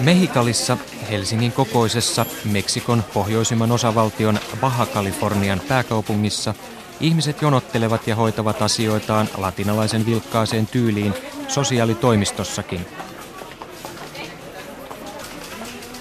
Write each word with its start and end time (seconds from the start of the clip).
Mehikalissa, 0.00 0.76
Helsingin 1.10 1.52
kokoisessa 1.52 2.26
Meksikon 2.44 3.04
pohjoisimman 3.14 3.72
osavaltion 3.72 4.38
Baja 4.60 4.86
Californian 4.94 5.60
pääkaupungissa, 5.68 6.54
ihmiset 7.00 7.42
jonottelevat 7.42 8.06
ja 8.06 8.16
hoitavat 8.16 8.62
asioitaan 8.62 9.28
latinalaisen 9.36 10.06
vilkkaaseen 10.06 10.66
tyyliin 10.66 11.14
sosiaalitoimistossakin. 11.48 12.86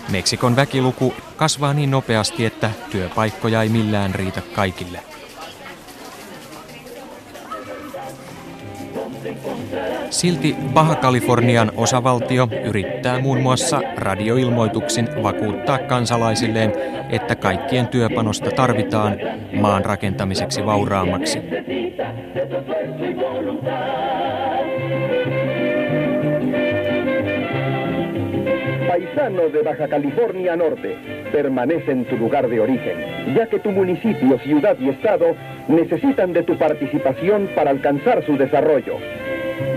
Meksikon 0.09 0.55
väkiluku 0.55 1.14
kasvaa 1.36 1.73
niin 1.73 1.91
nopeasti, 1.91 2.46
että 2.46 2.71
työpaikkoja 2.91 3.62
ei 3.62 3.70
millään 3.70 4.16
riitä 4.16 4.41
kaikille. 4.41 5.04
Silti 10.16 10.55
Baja-Kalifornian 10.73 11.71
osavaltio 11.77 12.48
yrittää 12.66 13.20
muun 13.20 13.41
muassa 13.41 13.81
radioilmoituksin 13.98 15.07
vakuuttaa 15.23 15.77
kansalaisilleen, 15.77 16.73
että 17.09 17.35
kaikkien 17.35 17.88
työpanosta 17.88 18.52
tarvitaan 18.52 19.16
maan 19.59 19.85
rakentamiseksi 19.85 20.66
vauraammaksi. 20.66 21.40
Paisano 28.88 29.54
de 29.54 29.63
Baja 29.63 29.88
California 29.88 30.55
Norte, 30.55 30.98
permanece 31.32 31.91
en 31.91 32.05
tu 32.05 32.18
lugar 32.18 32.49
de 32.49 32.62
origen, 32.62 32.98
ya 33.35 33.48
que 33.48 33.59
tu 33.59 33.71
municipio, 33.71 34.40
ciudad 34.43 34.77
y 34.79 34.90
estado 34.90 35.35
necesitan 35.68 36.34
de 36.34 36.43
tu 36.43 36.57
participación 36.57 37.49
para 37.55 37.71
alcanzar 37.71 38.26
su 38.26 38.38
desarrollo. 38.38 39.24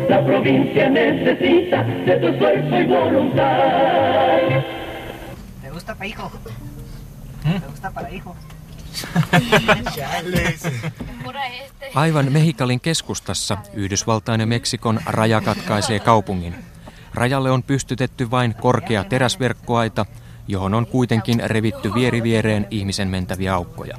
La 0.08 0.24
provincia 0.24 0.88
necesita 0.88 1.82
de 1.82 2.18
tu 2.20 2.26
esfuerzo 2.26 2.80
y 2.80 2.86
voluntad. 2.86 4.62
¿Te 5.62 5.70
gusta 5.70 5.94
para 5.94 6.06
hijo? 6.06 6.32
¿Mm? 7.44 7.60
¿Te 7.60 7.66
gusta 7.66 7.90
para 7.90 8.10
hijo? 8.10 8.36
Aivan 11.94 12.32
Mehikalin 12.32 12.80
keskustassa 12.80 13.58
Yhdysvaltain 13.74 14.40
ja 14.40 14.46
Meksikon 14.46 15.00
raja 15.06 15.40
katkaisee 15.40 15.98
kaupungin. 15.98 16.54
Rajalle 17.14 17.50
on 17.50 17.62
pystytetty 17.62 18.30
vain 18.30 18.54
korkea 18.54 19.04
teräsverkkoaita, 19.04 20.06
johon 20.48 20.74
on 20.74 20.86
kuitenkin 20.86 21.40
revitty 21.44 21.94
vieriviereen 21.94 22.66
ihmisen 22.70 23.08
mentäviä 23.08 23.54
aukkoja. 23.54 23.96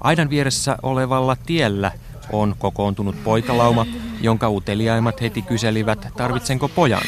Aidan 0.00 0.30
vieressä 0.30 0.76
olevalla 0.82 1.36
tiellä 1.46 1.92
on 2.32 2.54
kokoontunut 2.58 3.24
poikalauma, 3.24 3.86
jonka 4.22 4.48
uteliaimmat 4.48 5.20
heti 5.20 5.42
kyselivät, 5.42 6.08
tarvitsenko 6.16 6.68
pojan. 6.68 7.02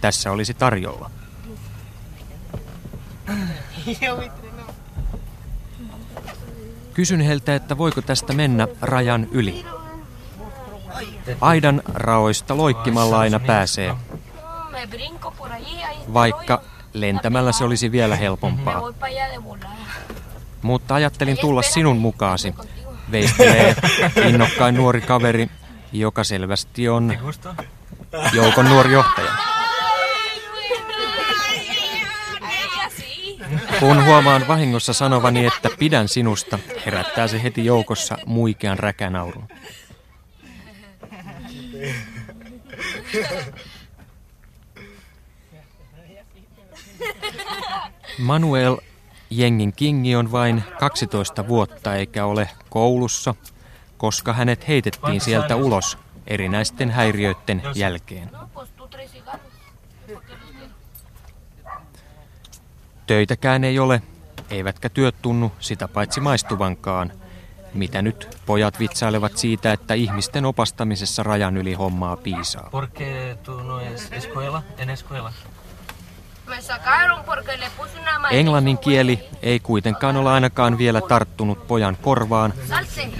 Tässä 0.00 0.32
olisi 0.32 0.54
tarjolla. 0.54 1.10
Kysyn 6.94 7.20
heiltä, 7.20 7.54
että 7.54 7.78
voiko 7.78 8.02
tästä 8.02 8.32
mennä 8.32 8.68
rajan 8.82 9.28
yli. 9.30 9.64
Aidan 11.40 11.82
raoista 11.94 12.56
loikkimalla 12.56 13.18
aina 13.18 13.40
pääsee, 13.40 13.94
vaikka 16.14 16.62
lentämällä 16.92 17.52
se 17.52 17.64
olisi 17.64 17.92
vielä 17.92 18.16
helpompaa. 18.16 18.82
Mutta 20.62 20.94
ajattelin 20.94 21.38
tulla 21.38 21.62
sinun 21.62 21.96
mukaasi, 21.96 22.54
veistelee 23.10 23.76
innokkain 24.28 24.74
nuori 24.74 25.00
kaveri, 25.00 25.50
joka 25.94 26.24
selvästi 26.24 26.88
on 26.88 27.18
joukon 28.32 28.64
nuori 28.64 28.92
johtaja. 28.92 29.32
Kun 33.80 34.04
huomaan 34.04 34.48
vahingossa 34.48 34.92
sanovani, 34.92 35.46
että 35.46 35.68
pidän 35.78 36.08
sinusta, 36.08 36.58
herättää 36.86 37.28
se 37.28 37.42
heti 37.42 37.64
joukossa 37.64 38.18
muikean 38.26 38.78
räkänaurun. 38.78 39.48
Manuel 48.18 48.76
Jengin 49.30 49.72
Kingi 49.72 50.16
on 50.16 50.32
vain 50.32 50.62
12 50.78 51.48
vuotta 51.48 51.94
eikä 51.96 52.26
ole 52.26 52.48
koulussa, 52.70 53.34
koska 54.04 54.32
hänet 54.32 54.68
heitettiin 54.68 55.20
sieltä 55.20 55.56
ulos 55.56 55.98
erinäisten 56.26 56.90
häiriöiden 56.90 57.62
jälkeen. 57.74 58.30
Töitäkään 63.06 63.64
ei 63.64 63.78
ole, 63.78 64.02
eivätkä 64.50 64.88
työt 64.88 65.14
tunnu 65.22 65.52
sitä 65.60 65.88
paitsi 65.88 66.20
maistuvankaan. 66.20 67.12
Mitä 67.74 68.02
nyt 68.02 68.38
pojat 68.46 68.78
vitsailevat 68.78 69.36
siitä, 69.36 69.72
että 69.72 69.94
ihmisten 69.94 70.44
opastamisessa 70.44 71.22
rajan 71.22 71.56
yli 71.56 71.74
hommaa 71.74 72.16
piisaa. 72.16 72.70
no 73.48 73.80
Englannin 78.30 78.78
kieli 78.78 79.28
ei 79.42 79.60
kuitenkaan 79.60 80.16
ole 80.16 80.30
ainakaan 80.30 80.78
vielä 80.78 81.00
tarttunut 81.00 81.66
pojan 81.66 81.96
korvaan, 82.02 82.54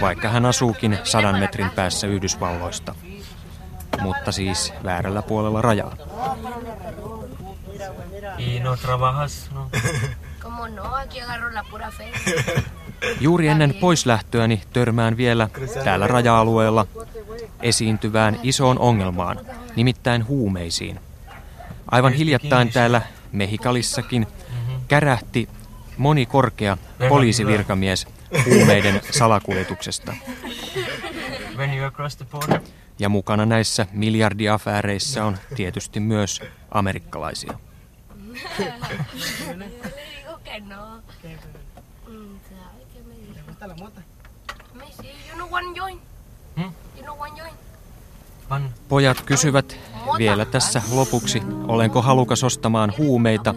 vaikka 0.01 0.29
hän 0.29 0.47
asuukin 0.47 0.99
sadan 1.05 1.39
metrin 1.39 1.71
päässä 1.71 2.07
Yhdysvalloista. 2.07 2.95
Mutta 4.01 4.33
siis 4.33 4.73
väärällä 4.85 5.23
puolella 5.23 5.63
rajaa. 5.63 5.97
No 8.63 8.77
trabajas, 8.77 9.51
no. 9.55 9.71
Juuri 13.21 13.49
ennen 13.49 13.75
poislähtöäni 13.75 14.63
törmään 14.73 15.17
vielä 15.17 15.49
täällä 15.85 16.07
raja-alueella 16.07 16.87
esiintyvään 17.63 18.41
isoon 18.43 18.79
ongelmaan, 18.79 19.41
nimittäin 19.77 20.27
huumeisiin. 20.27 21.01
Aivan 21.91 22.13
hiljattain 22.13 22.73
täällä 22.73 23.03
Mehikalissakin 23.35 24.27
kärähti 24.89 25.49
moni 25.97 26.27
korkea 26.27 26.77
poliisivirkamies 27.09 28.07
huumeiden 28.45 29.01
salakuljetuksesta. 29.11 30.15
Ja 32.99 33.09
mukana 33.09 33.47
näissä 33.47 33.87
miljardiafääreissä 33.93 35.25
on 35.25 35.39
tietysti 35.57 36.01
myös 36.01 36.41
amerikkalaisia. 36.71 37.59
Pojat 48.89 49.21
kysyvät 49.21 49.77
vielä 50.19 50.45
tässä 50.45 50.83
lopuksi, 50.93 51.43
olenko 51.69 52.03
halukas 52.03 52.45
ostamaan 52.45 52.93
huumeita, 52.99 53.55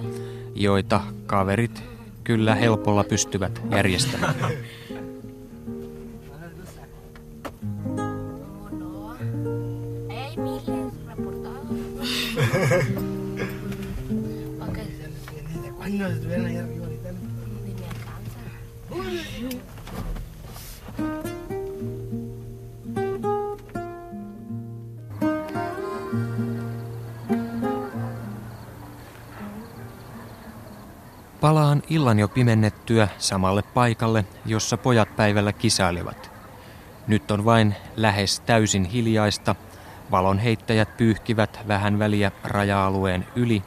joita 0.55 1.01
kaverit 1.25 1.83
kyllä 2.23 2.55
helpolla 2.55 3.03
pystyvät 3.03 3.61
järjestämään. 3.71 4.35
Cuando 15.87 16.07
estuvieran 16.07 16.45
ahí 16.45 16.57
arriba 16.57 16.86
Palaan 31.47 31.83
illan 31.89 32.19
jo 32.19 32.27
pimennettyä 32.27 33.07
samalle 33.17 33.61
paikalle, 33.61 34.25
jossa 34.45 34.77
pojat 34.77 35.15
päivällä 35.15 35.53
kisailevat. 35.53 36.31
Nyt 37.07 37.31
on 37.31 37.45
vain 37.45 37.75
lähes 37.95 38.39
täysin 38.39 38.85
hiljaista. 38.85 39.55
Valonheittäjät 40.11 40.97
pyyhkivät 40.97 41.59
vähän 41.67 41.99
väliä 41.99 42.31
raja-alueen 42.43 43.27
yli, 43.35 43.63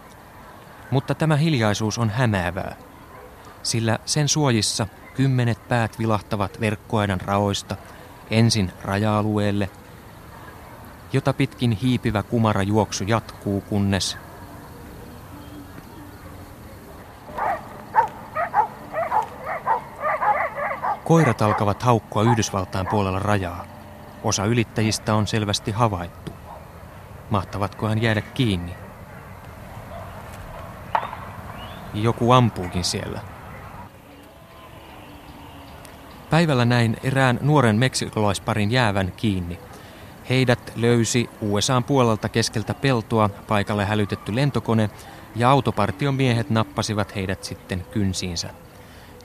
mutta 0.91 1.15
tämä 1.15 1.37
hiljaisuus 1.37 1.99
on 1.99 2.11
hämäävää, 2.11 2.77
sillä 3.63 3.99
sen 4.05 4.29
suojissa 4.29 4.87
kymmenet 5.15 5.69
päät 5.69 5.99
vilahtavat 5.99 6.61
verkkoaidan 6.61 7.21
raoista 7.21 7.77
ensin 8.31 8.73
raja-alueelle, 8.83 9.71
jota 11.13 11.33
pitkin 11.33 11.73
hiipivä 11.73 12.23
kumara 12.23 12.63
juoksu 12.63 13.05
jatkuu, 13.05 13.61
kunnes 13.61 14.19
Koirat 21.11 21.43
alkavat 21.43 21.83
haukkua 21.83 22.23
Yhdysvaltain 22.23 22.87
puolella 22.87 23.19
rajaa. 23.19 23.65
Osa 24.25 24.45
ylittäjistä 24.45 25.15
on 25.15 25.27
selvästi 25.27 25.71
havaittu. 25.71 26.33
Mahtavatko 27.31 27.89
hän 27.89 28.03
jäädä 28.03 28.21
kiinni? 28.21 28.75
joku 31.95 32.33
ampuukin 32.33 32.85
siellä. 32.85 33.21
Päivällä 36.31 36.65
näin 36.65 36.97
erään 37.03 37.39
nuoren 37.43 37.77
meksikolaisparin 37.77 38.71
jäävän 38.71 39.13
kiinni. 39.17 39.59
Heidät 40.29 40.73
löysi 40.77 41.31
USAn 41.41 41.85
puolelta 41.85 42.29
keskeltä 42.29 42.75
peltoa 42.75 43.29
paikalle 43.29 43.85
hälytetty 43.85 44.35
lentokone 44.35 44.91
ja 45.37 45.51
autopartion 45.51 46.15
miehet 46.15 46.51
nappasivat 46.51 47.15
heidät 47.15 47.45
sitten 47.45 47.85
kynsiinsä. 47.91 48.51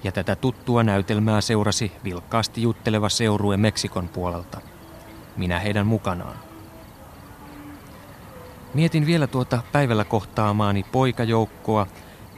Ja 0.04 0.12
tätä 0.12 0.36
tuttua 0.36 0.84
näytelmää 0.84 1.42
seurasi 1.42 1.92
vilkkaasti 2.04 2.62
jutteleva 2.62 3.10
seurue 3.10 3.58
Meksikon 3.58 4.08
puolelta. 4.08 4.62
Minä 5.38 5.60
heidän 5.60 5.88
mukanaan. 5.88 6.36
Mietin 8.74 9.06
vielä 9.06 9.28
tuota 9.28 9.64
päivällä 9.72 10.04
kohtaamaani 10.04 10.86
poikajoukkoa 10.92 11.88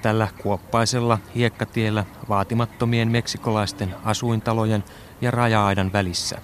tällä 0.02 0.28
kuoppaisella 0.44 1.20
hiekkatiellä 1.36 2.06
vaatimattomien 2.30 3.08
meksikolaisten 3.12 3.96
asuintalojen 4.04 4.84
ja 5.22 5.32
raja-aidan 5.32 5.94
välissä. 5.94 6.42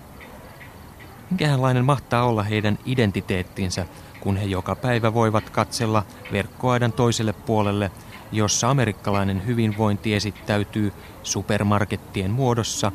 Minkälainen 1.29 1.85
mahtaa 1.85 2.23
olla 2.23 2.43
heidän 2.43 2.79
identiteettinsä, 2.85 3.85
kun 4.19 4.37
he 4.37 4.45
joka 4.45 4.75
päivä 4.75 5.13
voivat 5.13 5.49
katsella 5.49 6.05
verkkoaidan 6.31 6.93
toiselle 6.93 7.33
puolelle, 7.33 7.91
jossa 8.33 8.69
amerikkalainen 8.69 9.45
hyvinvointi 9.45 10.15
esittäytyy 10.15 10.93
supermarkettien 11.23 12.31
muodossa 12.31 12.91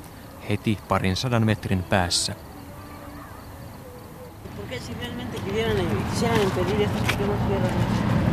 heti 0.48 0.78
parin 0.88 1.16
sadan 1.16 1.46
metrin 1.46 1.82
päässä. 1.82 2.34
Porque 4.56 4.80
si 4.80 4.94
realmente 5.00 5.38
quisieran, 5.38 5.76
quisieran 6.10 6.40
impedir 6.42 6.82
esto, 6.82 6.98
¿por 6.98 7.16
qué 7.16 7.26
no 7.26 7.48
cierran? 7.48 8.27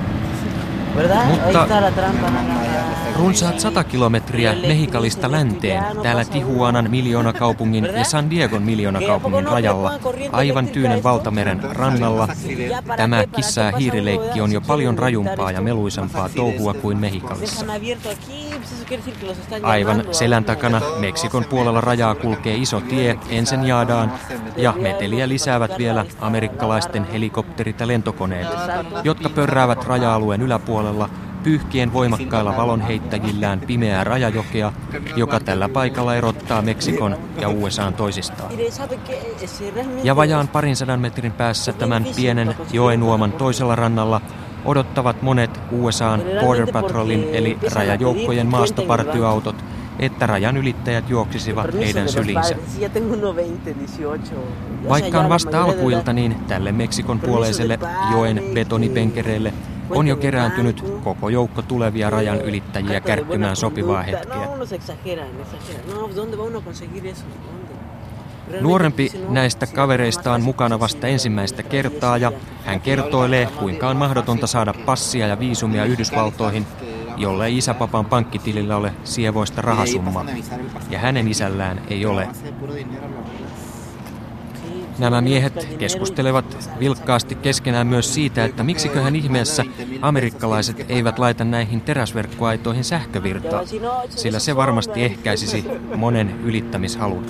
Mutta 0.96 1.68
trampa. 1.96 2.26
la- 2.26 2.32
la- 2.32 3.16
runsaat 3.20 3.60
100 3.60 3.84
kilometriä 3.84 4.56
Mehikalista 4.68 5.32
länteen, 5.32 5.84
täällä 6.04 6.26
Tijuanan 6.26 6.90
miljoonakaupungin 6.92 7.86
ja 7.86 8.04
San 8.04 8.30
Diegon 8.30 8.62
miljoonakaupungin 8.62 9.48
rajalla, 9.48 9.92
aivan 10.32 10.68
Tyynen 10.68 11.04
valtameren 11.04 11.64
rannalla, 11.72 12.28
tämä 12.98 13.24
kissa- 13.36 13.62
ja 13.62 13.78
hiirileikki 13.78 14.42
on 14.42 14.52
jo 14.52 14.62
paljon 14.62 14.98
rajumpaa 15.00 15.52
ja 15.52 15.62
meluisampaa 15.62 16.30
touhua 16.30 16.74
kuin 16.74 16.98
Mehikalissa. 16.98 17.66
Aivan 19.64 20.04
selän 20.12 20.46
takana 20.46 20.82
Meksikon 21.00 21.46
puolella 21.46 21.82
rajaa 21.82 22.16
kulkee 22.16 22.56
iso 22.56 22.82
tie 22.82 23.18
Ensenjadaan 23.30 24.12
ja 24.58 24.74
meteliä 24.82 25.28
lisäävät 25.30 25.72
vielä 25.78 26.06
amerikkalaisten 26.22 27.06
helikopterit 27.12 27.80
ja 27.80 27.88
lentokoneet, 27.88 28.48
jotka 29.04 29.30
pörräävät 29.30 29.84
raja-alueen 29.84 30.42
yläpuolella 30.42 30.85
pyyhkien 31.44 31.94
voimakkailla 31.94 32.58
valonheittäjillään 32.58 33.60
pimeää 33.60 34.04
rajajokea, 34.04 34.74
joka 35.16 35.40
tällä 35.40 35.70
paikalla 35.70 36.16
erottaa 36.16 36.62
Meksikon 36.62 37.18
ja 37.42 37.50
USAn 37.50 37.94
toisistaan. 37.94 38.52
Ja 40.04 40.16
vajaan 40.16 40.48
parin 40.48 40.76
sadan 40.76 41.00
metrin 41.00 41.32
päässä 41.32 41.74
tämän 41.74 42.06
pienen 42.16 42.56
joenuoman 42.72 43.32
toisella 43.32 43.76
rannalla 43.76 44.22
odottavat 44.66 45.22
monet 45.22 45.60
USAn 45.72 46.22
Border 46.42 46.72
Patrolin 46.72 47.28
eli 47.32 47.58
rajajoukkojen 47.74 48.48
maastopartioautot, 48.48 49.56
että 50.00 50.28
rajan 50.28 50.58
ylittäjät 50.58 51.10
juoksisivat 51.10 51.74
heidän 51.74 52.10
syliinsä. 52.10 52.56
padres, 52.56 52.74
si 52.76 52.82
ya 52.82 52.90
tengo 52.90 53.14
uno 53.14 53.34
20, 53.34 53.82
18. 54.04 54.36
Ya 54.84 54.90
Vaikka 54.90 55.20
on 55.20 55.30
vasta 55.30 55.64
alkuilta, 55.64 56.14
niin 56.14 56.36
tälle 56.48 56.72
Meksikon 56.72 57.20
puoleiselle 57.20 57.80
joen 58.12 58.42
betonipenkereelle 58.54 59.54
on 59.90 60.08
jo 60.08 60.16
kerääntynyt 60.16 60.84
koko 61.04 61.30
joukko 61.30 61.62
tulevia 61.62 62.10
rajan 62.10 62.42
ylittäjiä 62.42 63.02
kärkkymään 63.02 63.56
sopivaa 63.56 64.02
hetkeä. 64.02 64.48
Nuorempi 68.62 69.12
näistä 69.30 69.68
kavereista 69.68 70.34
on 70.34 70.42
mukana 70.42 70.80
vasta 70.80 71.08
ensimmäistä 71.08 71.64
kertaa 71.64 72.18
ja 72.18 72.32
hän 72.66 72.82
kertoilee, 72.82 73.46
kuinka 73.60 73.90
on 73.90 73.98
mahdotonta 73.98 74.48
saada 74.48 74.74
passia 74.86 75.28
ja 75.28 75.40
viisumia 75.40 75.86
Yhdysvaltoihin, 75.86 76.68
jollei 77.18 77.58
isäpapan 77.58 78.06
pankkitilillä 78.06 78.78
ole 78.78 78.94
sievoista 79.04 79.62
rahasummaa. 79.62 80.26
Ja 80.90 81.00
hänen 81.00 81.28
isällään 81.28 81.82
ei 81.90 82.06
ole. 82.06 82.28
Nämä 85.00 85.22
miehet 85.22 85.68
keskustelevat 85.78 86.70
vilkkaasti 86.80 87.36
keskenään 87.36 87.88
myös 87.88 88.14
siitä, 88.14 88.46
että 88.46 88.64
miksiköhän 88.64 89.16
ihmeessä 89.16 89.64
amerikkalaiset 90.02 90.86
eivät 90.90 91.20
laita 91.20 91.44
näihin 91.44 91.82
teräsverkkoaitoihin 91.82 92.84
sähkövirtaa, 92.84 93.62
sillä 94.10 94.40
se 94.40 94.56
varmasti 94.56 95.04
ehkäisisi 95.04 95.66
monen 95.96 96.40
ylittämishalun. 96.44 97.26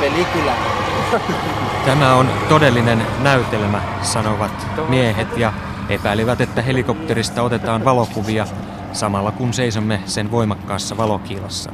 Película. 0.00 1.59
Tämä 1.84 2.14
on 2.14 2.28
todellinen 2.48 3.06
näytelmä, 3.22 3.82
sanovat 4.02 4.66
miehet 4.88 5.36
ja 5.36 5.52
epäilivät, 5.88 6.40
että 6.40 6.62
helikopterista 6.62 7.42
otetaan 7.42 7.84
valokuvia 7.84 8.46
samalla 8.92 9.32
kun 9.32 9.52
seisomme 9.52 10.00
sen 10.06 10.30
voimakkaassa 10.30 10.96
valokiilassa. 10.96 11.70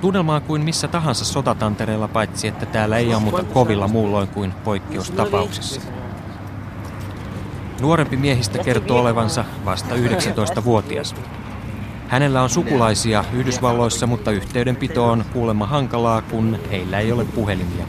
Tunnelma 0.00 0.34
on 0.34 0.42
kuin 0.42 0.64
missä 0.64 0.88
tahansa 0.88 1.24
sotatantereella, 1.24 2.08
paitsi 2.08 2.48
että 2.48 2.66
täällä 2.66 2.96
ei 2.96 3.14
ammuta 3.14 3.44
kovilla 3.44 3.88
muulloin 3.88 4.28
kuin 4.28 4.52
poikkeustapauksissa. 4.64 5.80
Nuorempi 7.80 8.16
miehistä 8.16 8.58
kertoo 8.58 9.00
olevansa 9.00 9.44
vasta 9.64 9.94
19-vuotias. 9.94 11.14
Hänellä 12.14 12.42
on 12.42 12.50
sukulaisia 12.50 13.24
Yhdysvalloissa, 13.32 14.06
mutta 14.06 14.30
yhteydenpito 14.30 15.06
on 15.06 15.24
kuulemma 15.32 15.66
hankalaa, 15.66 16.22
kun 16.22 16.58
heillä 16.70 16.98
ei 16.98 17.12
ole 17.12 17.24
puhelimia. 17.24 17.86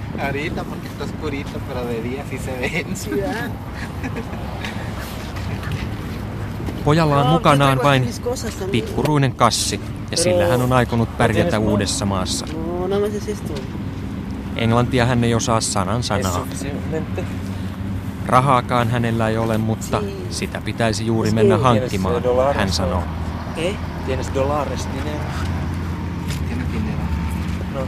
Pojalla 6.86 7.18
on 7.18 7.26
No, 7.26 7.32
mukanaan 7.32 7.80
vain 7.84 8.08
pikkuruinen 8.72 9.36
kassi, 9.36 9.82
ja 10.12 10.18
sillä 10.18 10.48
hän 10.48 10.62
on 10.62 10.74
aikonut 10.74 11.18
pärjätä 11.18 11.60
uudessa 11.60 12.06
maassa. 12.06 12.46
No, 12.88 13.06
es 13.06 13.28
esto. 13.28 13.54
Englantia 14.56 15.06
hän 15.06 15.24
ei 15.24 15.36
osaa 15.36 15.62
sanan 15.62 16.04
sanaa. 16.04 16.48
Rahaakaan 18.26 18.90
hänellä 18.90 19.30
ei 19.30 19.38
ole, 19.38 19.58
mutta 19.58 20.04
sitä 20.30 20.62
pitäisi 20.62 21.06
juuri 21.06 21.32
mennä 21.32 21.58
hankkimaan, 21.58 22.24
hän 22.56 22.72
sanoo. 22.72 23.04
Tienes 24.06 24.34
dólares, 24.34 24.88
dinero. 24.94 25.24
Tiene 26.48 26.64
dinero. 26.72 27.04
No. 27.74 27.82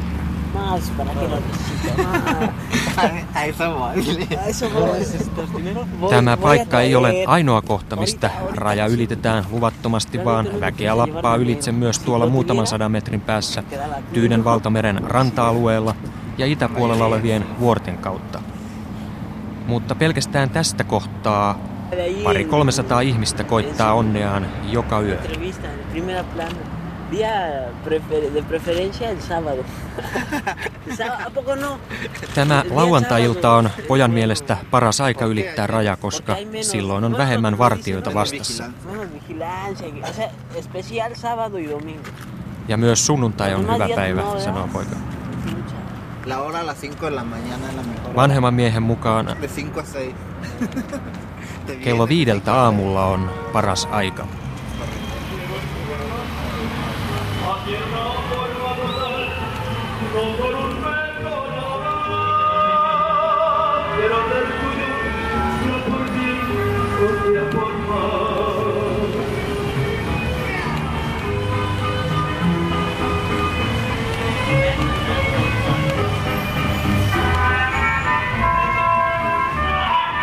Más, 0.60 0.90
¿para 0.98 1.12
qué 1.12 1.28
lo 1.28 1.38
necesito? 1.40 2.04
Más. 2.04 2.50
A 3.36 3.46
eso. 3.46 4.70
Voy- 6.02 6.10
Tämä 6.10 6.38
paikka 6.38 6.82
ei 6.82 6.96
ole 6.96 7.24
ainoa 7.28 7.62
kohta, 7.62 7.96
mistä 7.96 8.30
raja 8.56 8.88
ylitetään 8.88 9.44
luvattomasti, 9.52 10.26
vaan 10.26 10.48
väkeä 10.60 10.98
lappaa 10.98 11.36
ylitse 11.36 11.72
myös 11.72 12.00
tuolla 12.00 12.28
muutaman 12.28 12.68
sadan 12.68 12.92
metrin 12.92 13.22
päässä 13.22 13.64
Tyynen 14.14 14.44
valtameren 14.44 15.02
ranta-alueella 15.04 15.96
ja 16.38 16.46
itäpuolella 16.46 17.06
olevien 17.06 17.46
vuorten 17.60 17.98
kautta. 17.98 18.40
Mutta 19.68 19.96
pelkästään 19.96 20.50
tästä 20.50 20.84
kohtaa 20.84 21.60
pari 22.24 22.42
en- 22.42 22.50
300 22.50 23.02
ihmistä 23.02 23.44
koittaa 23.44 23.94
onneaan 23.94 24.46
joka 24.72 25.00
yö. 25.02 25.18
Primera 25.98 26.24
plana. 26.24 26.56
Día 27.12 27.72
prefer- 27.86 28.32
de 28.34 28.44
preferencia 28.44 29.10
el 29.10 29.20
sábado. 29.22 29.64
El 30.88 30.98
sábado, 30.98 31.24
¿A 31.28 31.30
poco 31.30 31.56
no? 31.56 31.80
Tämä 32.36 32.64
lauantai-ilta 32.70 33.52
on 33.52 33.70
pojan 33.88 34.12
mielestä 34.12 34.58
paras 34.72 35.02
aika 35.02 35.26
ylittää 35.26 35.68
raja, 35.68 35.96
koska 35.96 36.36
silloin 36.62 37.04
on 37.04 37.18
vähemmän 37.18 37.58
vartioita 37.58 38.14
vastassa. 38.14 38.64
Menos 38.86 39.08
vigilancia. 39.14 39.88
O 40.10 40.14
sea, 40.14 40.30
especial 40.56 41.16
sábado 41.16 41.58
y 41.58 41.70
domingo. 41.70 42.10
Ja 42.68 42.78
myös 42.78 43.06
sunnuntai 43.06 43.54
on 43.54 43.74
hyvä 43.74 43.90
päivä, 43.96 44.22
no, 44.22 44.40
sanoo 44.40 44.70
poika. 44.74 44.96
Pincha. 45.46 45.76
La 46.26 46.38
hora 46.38 46.60
a 46.60 46.66
las 46.66 46.82
5 46.82 47.06
de 47.06 47.12
la 47.12 47.24
mañana 47.24 47.70
es 47.70 47.76
la 47.76 47.84
mejor. 47.84 48.16
Vanhemman 48.16 48.54
miehen 48.54 48.84
mukaan 48.84 49.26
De 49.42 49.48
5 49.56 49.80
a 49.80 49.84
6. 49.84 50.16
Te 51.66 51.76
kello 51.84 52.08
viideltä 52.08 52.54
aamulla 52.54 53.06
on 53.06 53.32
paras 53.54 53.88
aika. 53.92 54.28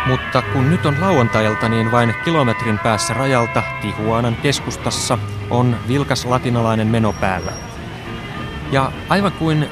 Mutta 0.07 0.41
kun 0.41 0.69
nyt 0.69 0.85
on 0.85 1.01
lauantailta, 1.01 1.69
niin 1.69 1.91
vain 1.91 2.15
kilometrin 2.25 2.79
päässä 2.79 3.13
rajalta 3.13 3.63
Tihuanan 3.81 4.35
keskustassa 4.35 5.17
on 5.49 5.75
vilkas 5.87 6.25
latinalainen 6.25 6.87
meno 6.87 7.13
päällä. 7.13 7.51
Ja 8.71 8.91
aivan 9.09 9.31
kuin 9.31 9.69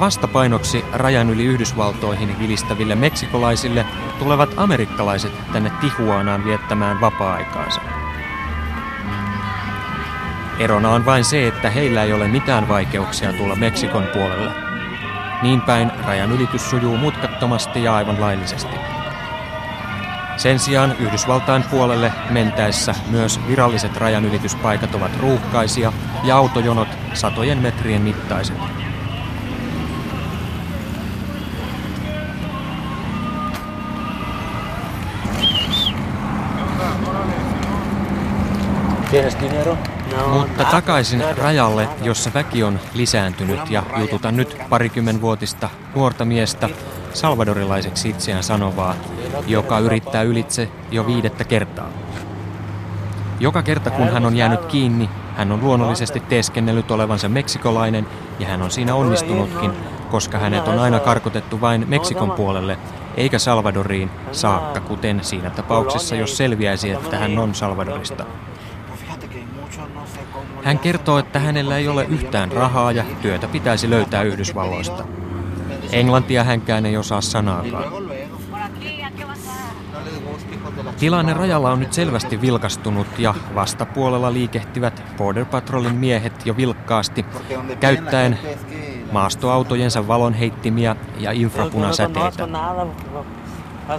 vastapainoksi 0.00 0.84
rajan 0.92 1.30
yli 1.30 1.44
Yhdysvaltoihin 1.44 2.38
vilistäville 2.38 2.94
meksikolaisille 2.94 3.86
tulevat 4.18 4.50
amerikkalaiset 4.56 5.32
tänne 5.52 5.70
Tihuanaan 5.80 6.44
viettämään 6.44 7.00
vapaa-aikaansa. 7.00 7.80
Erona 10.58 10.90
on 10.90 11.06
vain 11.06 11.24
se, 11.24 11.48
että 11.48 11.70
heillä 11.70 12.02
ei 12.02 12.12
ole 12.12 12.28
mitään 12.28 12.68
vaikeuksia 12.68 13.32
tulla 13.32 13.56
Meksikon 13.56 14.06
puolelle. 14.12 14.50
Niin 15.42 15.60
päin 15.60 15.92
rajan 16.06 16.32
ylitys 16.32 16.70
sujuu 16.70 16.96
mutkattomasti 16.96 17.84
ja 17.84 17.94
aivan 17.94 18.20
laillisesti. 18.20 18.76
Sen 20.36 20.58
sijaan 20.58 20.96
Yhdysvaltain 20.98 21.62
puolelle 21.62 22.12
mentäessä 22.30 22.94
myös 23.10 23.40
viralliset 23.48 23.96
rajanylityspaikat 23.96 24.94
ovat 24.94 25.16
ruuhkaisia 25.20 25.92
ja 26.24 26.36
autojonot 26.36 26.88
satojen 27.14 27.58
metrien 27.58 28.02
mittaiset. 28.02 28.89
Mutta 40.32 40.62
nada, 40.62 40.70
takaisin 40.70 41.24
rajalle, 41.36 41.88
jossa 42.02 42.30
väki 42.34 42.62
on 42.62 42.80
lisääntynyt 42.94 43.70
ja 43.70 43.82
jututan 43.96 44.36
nyt 44.36 44.56
parikymmenvuotista 44.68 45.68
nuorta 45.94 46.24
miestä 46.24 46.68
salvadorilaiseksi 47.12 48.08
itseään 48.08 48.42
sanovaa, 48.42 48.94
joka 49.46 49.78
yrittää 49.78 50.22
ylitse 50.22 50.68
jo 50.90 51.06
viidettä 51.06 51.44
kertaa. 51.44 51.88
Joka 53.40 53.62
kerta 53.62 53.90
kun 53.90 54.08
hän 54.08 54.26
on 54.26 54.36
jäänyt 54.36 54.64
kiinni, 54.64 55.10
hän 55.36 55.52
on 55.52 55.60
luonnollisesti 55.60 56.20
teeskennellyt 56.20 56.90
olevansa 56.90 57.28
meksikolainen 57.28 58.06
ja 58.38 58.46
hän 58.46 58.62
on 58.62 58.70
siinä 58.70 58.94
onnistunutkin, 58.94 59.72
koska 60.10 60.38
hänet 60.38 60.68
on 60.68 60.78
aina 60.78 61.00
karkotettu 61.00 61.60
vain 61.60 61.84
Meksikon 61.88 62.30
puolelle, 62.30 62.78
eikä 63.16 63.38
Salvadoriin 63.38 64.10
saakka, 64.32 64.80
kuten 64.80 65.24
siinä 65.24 65.50
tapauksessa, 65.50 66.16
jos 66.16 66.36
selviäisi, 66.36 66.90
että 66.90 67.18
hän 67.18 67.38
on 67.38 67.54
Salvadorista. 67.54 68.26
Hän 70.64 70.78
kertoo, 70.78 71.18
että 71.18 71.38
hänellä 71.38 71.76
ei 71.76 71.88
ole 71.88 72.04
yhtään 72.04 72.52
rahaa 72.52 72.92
ja 72.92 73.04
työtä 73.22 73.48
pitäisi 73.48 73.90
löytää 73.90 74.22
Yhdysvalloista. 74.22 75.04
Englantia 75.92 76.44
hänkään 76.44 76.86
ei 76.86 76.96
osaa 76.96 77.20
sanaakaan. 77.20 77.84
Tilanne 80.98 81.34
rajalla 81.34 81.72
on 81.72 81.80
nyt 81.80 81.92
selvästi 81.92 82.40
vilkastunut 82.40 83.06
ja 83.18 83.34
vastapuolella 83.54 84.32
liikehtivät 84.32 85.02
Border 85.16 85.44
Patrolin 85.44 85.94
miehet 85.94 86.46
jo 86.46 86.56
vilkkaasti, 86.56 87.26
käyttäen 87.80 88.38
maastoautojensa 89.12 90.08
valonheittimiä 90.08 90.96
ja 91.18 91.32
infrapunasäteitä. 91.32 92.48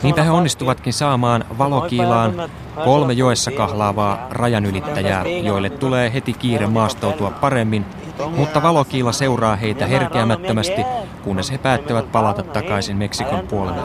Niinpä 0.04 0.24
he 0.24 0.32
onnistuvatkin 0.32 0.94
saamaan 0.94 1.46
valokiilaan 1.58 2.50
kolme 2.84 3.14
joessa 3.14 3.52
kahlaavaa 3.52 4.28
rajanylittäjää, 4.30 5.26
joille 5.26 5.70
tulee 5.70 6.14
heti 6.14 6.34
kiire 6.34 6.68
maastoutua 6.68 7.32
paremmin, 7.32 7.86
mutta 8.36 8.64
valokiila 8.64 9.12
seuraa 9.12 9.56
heitä 9.56 9.88
herkeämättömästi, 9.88 10.86
kunnes 11.24 11.52
he 11.52 11.58
päättävät 11.58 12.12
palata 12.12 12.44
takaisin 12.44 12.98
Meksikon 12.98 13.48
puolelle. 13.48 13.82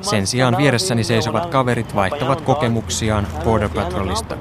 Sen 0.00 0.26
sijaan 0.26 0.56
vieressäni 0.56 1.04
seisovat 1.04 1.46
kaverit 1.46 1.94
vaihtavat 1.94 2.40
kokemuksiaan 2.40 3.26
Border 3.44 3.68
Patrolista. 3.68 4.36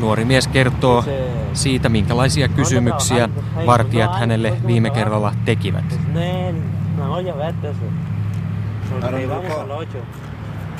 Nuori 0.00 0.24
mies 0.24 0.48
kertoo 0.48 1.04
siitä, 1.52 1.88
minkälaisia 1.88 2.48
kysymyksiä 2.48 3.28
vartijat 3.66 4.18
hänelle 4.18 4.56
viime 4.66 4.90
kerralla 4.90 5.34
tekivät. 5.44 6.00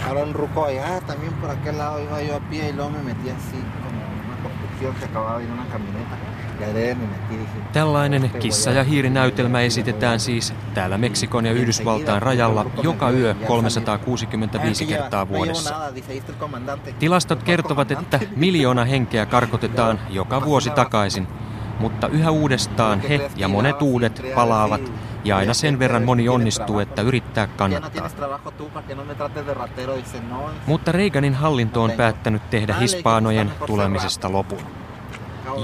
Ahora 0.07 0.23
un 0.23 0.35
ruco. 0.35 0.65
allá, 0.65 1.01
también 1.07 1.33
por 1.35 1.51
aquel 1.51 1.77
lado 1.77 2.03
iba 2.03 2.23
yo 2.23 2.37
a 2.37 2.41
pie 2.41 2.71
y 2.71 2.73
luego 2.73 2.91
me 2.91 3.03
metí 3.03 3.29
así 3.29 3.59
como 3.85 4.01
una 4.27 4.37
construcción 4.43 4.95
que 4.95 5.05
acababa 5.05 5.39
de 5.39 5.45
ir 5.45 5.51
una 5.51 5.67
camioneta. 5.67 6.30
Tällainen 7.73 8.31
kissa- 8.31 8.71
ja 8.71 8.85
hiirinäytelmä 8.85 9.61
esitetään 9.61 10.21
siis 10.21 10.55
täällä 10.75 10.99
Meksikon 10.99 11.47
ja 11.47 11.53
Yhdysvaltain 11.53 12.23
rajalla 12.23 12.67
joka 12.83 13.11
yö 13.11 13.35
365 13.47 14.87
kertaa 14.87 15.29
vuodessa. 15.29 15.75
Tilastot 16.99 17.43
kertovat, 17.43 17.91
että 17.91 18.21
miljoona 18.37 18.85
henkeä 18.85 19.27
karkotetaan 19.27 20.01
joka 20.11 20.45
vuosi 20.45 20.71
takaisin, 20.71 21.27
mutta 21.79 22.09
yhä 22.09 22.31
uudestaan 22.31 23.01
he 23.01 23.31
ja 23.37 23.49
monet 23.49 23.83
uudet 23.83 24.23
palaavat 24.35 24.93
ja 25.25 25.37
aina 25.37 25.55
sen 25.55 25.79
verran 25.79 26.03
moni 26.03 26.29
onnistuu, 26.29 26.79
että 26.79 27.03
yrittää 27.03 27.47
kannattaa. 27.47 28.11
Mutta 30.67 30.93
Reaganin 30.93 31.35
hallinto 31.35 31.83
on 31.83 31.91
päättänyt 31.91 32.51
tehdä 32.51 32.75
hispaanojen 32.75 33.53
tulemisesta 33.67 34.33
lopun. 34.33 34.80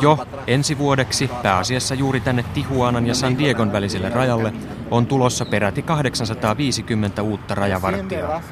Jo 0.00 0.26
ensi 0.46 0.78
vuodeksi, 0.78 1.30
pääasiassa 1.42 1.94
juuri 1.94 2.20
tänne 2.20 2.44
Tihuanan 2.54 3.06
ja 3.06 3.14
San 3.14 3.38
Diegon 3.38 3.72
väliselle 3.72 4.08
rajalle, 4.08 4.52
on 4.90 5.06
tulossa 5.06 5.44
peräti 5.44 5.82
850 5.82 7.22
uutta 7.22 7.54
rajavartijaa. 7.54 8.42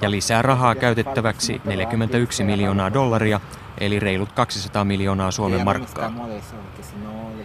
Ja 0.00 0.10
lisää 0.10 0.42
rahaa 0.42 0.74
käytettäväksi 0.74 1.60
41 1.64 2.44
miljoonaa 2.44 2.92
dollaria, 2.92 3.40
eli 3.78 4.00
reilut 4.00 4.32
200 4.32 4.84
miljoonaa 4.84 5.30
Suomen 5.30 5.64
markkaa. 5.64 6.12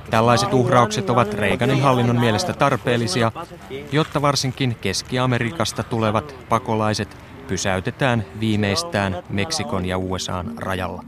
Tällaiset 0.10 0.54
uhraukset 0.54 1.10
ovat 1.10 1.34
Reaganin 1.34 1.82
hallinnon 1.82 2.20
mielestä 2.20 2.54
tarpeellisia, 2.54 3.32
jotta 3.92 4.22
varsinkin 4.22 4.78
Keski-Amerikasta 4.82 5.84
tulevat 5.84 6.36
pakolaiset 6.50 7.18
pysäytetään 7.48 8.26
viimeistään 8.40 9.24
Meksikon 9.30 9.86
ja 9.86 9.98
USAn 9.98 10.54
rajalla. 10.58 11.04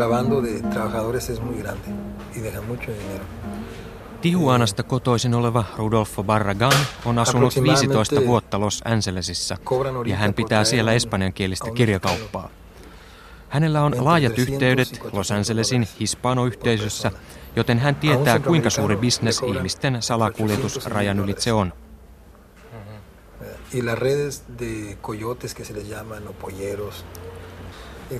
Contrabando 0.00 0.40
de 0.40 0.62
trabajadores 0.62 1.28
es 1.28 1.40
muy 1.40 1.56
grande 1.58 1.88
y 2.34 2.40
deja 2.40 2.60
mucho 2.62 2.90
dinero. 2.90 3.24
Tijuanasta 4.20 4.82
kotoisin 4.82 5.34
oleva 5.34 5.64
Rudolfo 5.76 6.24
Barragan 6.24 6.72
on 7.04 7.18
asunut 7.18 7.54
15 7.62 8.26
vuotta 8.26 8.60
Los 8.60 8.82
Angelesissa 8.84 9.56
ja 10.06 10.16
hän 10.16 10.34
pitää 10.34 10.64
siellä 10.64 10.92
espanjankielistä 10.92 11.70
kirjakauppaa. 11.70 12.50
Hänellä 13.48 13.82
on 13.82 14.04
laajat 14.04 14.38
yhteydet 14.38 15.00
Los 15.12 15.30
Angelesin 15.30 15.88
hispanoyhteisössä, 16.00 17.12
joten 17.56 17.78
hän 17.78 17.94
tietää 17.94 18.38
kuinka 18.38 18.70
suuri 18.70 18.96
bisnes 18.96 19.40
ihmisten 19.46 20.02
salakuljetus 20.02 20.86
rajan 20.86 21.20
ylitse 21.20 21.52
on. 21.52 21.72
Y 23.74 23.82
las 23.82 23.98
redes 23.98 24.42
de 24.58 24.98
coyotes 25.02 25.54
que 25.54 25.64
se 25.64 25.74
les 25.74 25.88
llaman 25.88 26.28
o 26.28 26.32
polleros. 26.32 27.04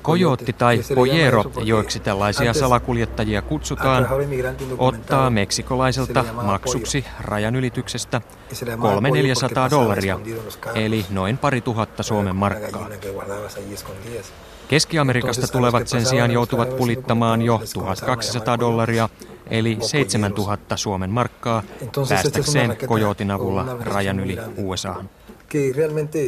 Kojootti 0.03 0.53
tai 0.53 0.81
pojero, 0.95 1.45
joiksi 1.65 2.01
tällaisia 2.01 2.53
salakuljettajia 2.53 3.39
al 3.39 3.49
kutsutaan, 3.49 4.07
ottaa 4.79 5.31
meksikolaiselta 5.31 6.25
maksuksi 6.43 7.05
rajanylityksestä 7.21 8.21
Y 8.51 8.55
se 8.55 8.67
le 8.67 8.71
llamaba 8.71 8.95
pollo 8.95 9.01
300-400 9.01 9.03
porque 9.03 9.55
pasaba 9.55 9.71
dollaria, 9.71 10.21
eli 10.75 11.07
noin 11.11 11.39
pari 11.39 11.61
tuhatta 11.61 12.03
Suomen 12.03 12.31
una 12.31 12.41
markkaa. 12.41 12.89
Keski-Amerikasta 14.69 15.49
tulevat 15.49 15.89
sen 15.89 16.07
sijaan 16.07 16.31
joutuvat 16.31 16.77
pulittamaan 16.77 17.43
jo 17.43 17.59
les 17.61 17.75
comenzaban 17.75 18.19
a 18.19 18.23
1200 18.23 18.55
llamar 18.55 18.61
dollaria, 18.61 19.09
eli 19.51 19.79
o 19.81 19.87
7000 19.87 20.77
Suomen 20.77 21.11
markkaa, 21.11 21.63
päästäkseen 22.09 22.77
Kojotin 22.87 23.31
o 23.31 23.35
avulla 23.35 23.77
rajan 23.81 24.21
yli 24.21 24.35
grande. 24.35 24.63
USAhan. 24.63 25.11
Que 25.49 25.73
realmente 25.77 26.19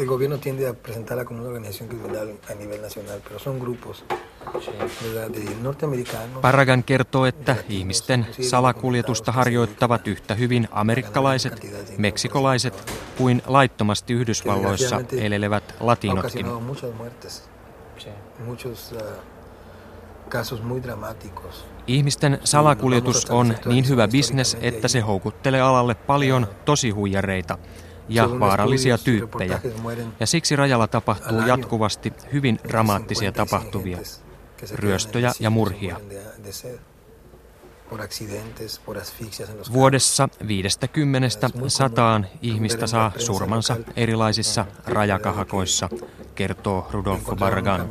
el 0.00 0.06
gobierno 0.06 0.38
tiende 0.38 0.66
a 0.66 0.72
presentarla 0.72 1.24
como 1.24 1.40
una 1.40 1.48
organización 1.48 1.88
criminal 1.88 2.38
a 2.48 2.54
nivel 2.54 2.80
nacional, 2.80 3.20
pero 3.22 3.38
son 3.38 3.58
grupos 3.58 4.04
¿verdad? 5.02 5.30
de 5.30 5.54
norteamericanos. 5.62 6.40
Paragan 6.40 6.82
kertoo, 6.82 7.26
että 7.26 7.56
ihmisten 7.68 8.26
salakuljetusta 8.40 9.32
harjoittavat 9.32 10.06
yhtä 10.06 10.34
hyvin 10.34 10.68
amerikkalaiset, 10.70 11.66
meksikolaiset 11.98 12.92
kuin 13.18 13.42
laittomasti 13.46 14.12
Yhdysvalloissa 14.12 15.00
elelevät 15.16 15.74
latinotkin. 15.80 16.46
ah, 16.46 16.62
casos 20.30 20.62
muy 20.62 20.82
dramáticos. 20.82 21.64
Ihmisten 21.86 22.38
salakuljetus 22.44 23.26
on 23.30 23.54
niin 23.66 23.88
hyvä 23.88 24.08
bisnes, 24.08 24.56
että 24.60 24.88
se 24.88 25.00
houkuttelee 25.00 25.60
alalle 25.60 25.94
paljon 25.94 26.46
tosihuijareita 26.64 27.58
ja 28.08 28.40
vaarallisia 28.40 28.98
tyyppejä. 28.98 29.60
Ja 30.20 30.26
siksi 30.26 30.56
rajalla 30.56 30.86
tapahtuu 30.86 31.40
jatkuvasti 31.46 32.12
hyvin 32.32 32.58
dramaattisia 32.68 33.32
tapahtuvia, 33.32 33.98
ryöstöjä 34.74 35.32
ja 35.40 35.50
murhia. 35.50 36.00
Vuodessa 39.72 40.28
50 40.48 41.28
sataan 41.68 42.26
ihmistä 42.42 42.86
saa 42.86 43.12
surmansa 43.18 43.76
erilaisissa 43.96 44.66
rajakahakoissa, 44.86 45.88
kertoo 46.34 46.88
Rudolfo 46.92 47.36
Barragan. 47.36 47.88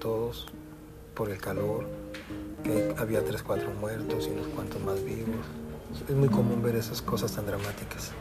todos 0.00 0.46
por 1.14 1.30
el 1.30 1.38
calor, 1.38 1.88
que 2.62 2.94
había 2.98 3.24
tres, 3.24 3.42
cuatro 3.42 3.70
muertos 3.80 4.26
y 4.26 4.30
unos 4.30 4.48
cuantos 4.48 4.82
más 4.82 5.02
vivos. 5.02 5.65
Es 5.94 6.16
muy 6.16 6.28
común 6.28 6.62
ver 6.62 6.76
esas 6.76 7.02
cosas 7.02 7.32
tan 7.32 7.46
dramáticas 7.46 8.12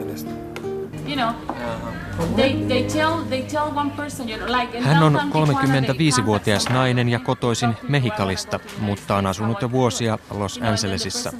en 0.00 0.10
esto. 0.10 0.30
Hän 4.80 5.02
on 5.02 5.14
35-vuotias 5.14 6.68
nainen 6.68 7.08
ja 7.08 7.18
kotoisin 7.18 7.74
Mehikalista, 7.88 8.60
mutta 8.78 9.16
on 9.16 9.26
asunut 9.26 9.62
jo 9.62 9.70
vuosia 9.70 10.18
Los 10.30 10.60
Angelesissa. 10.62 11.32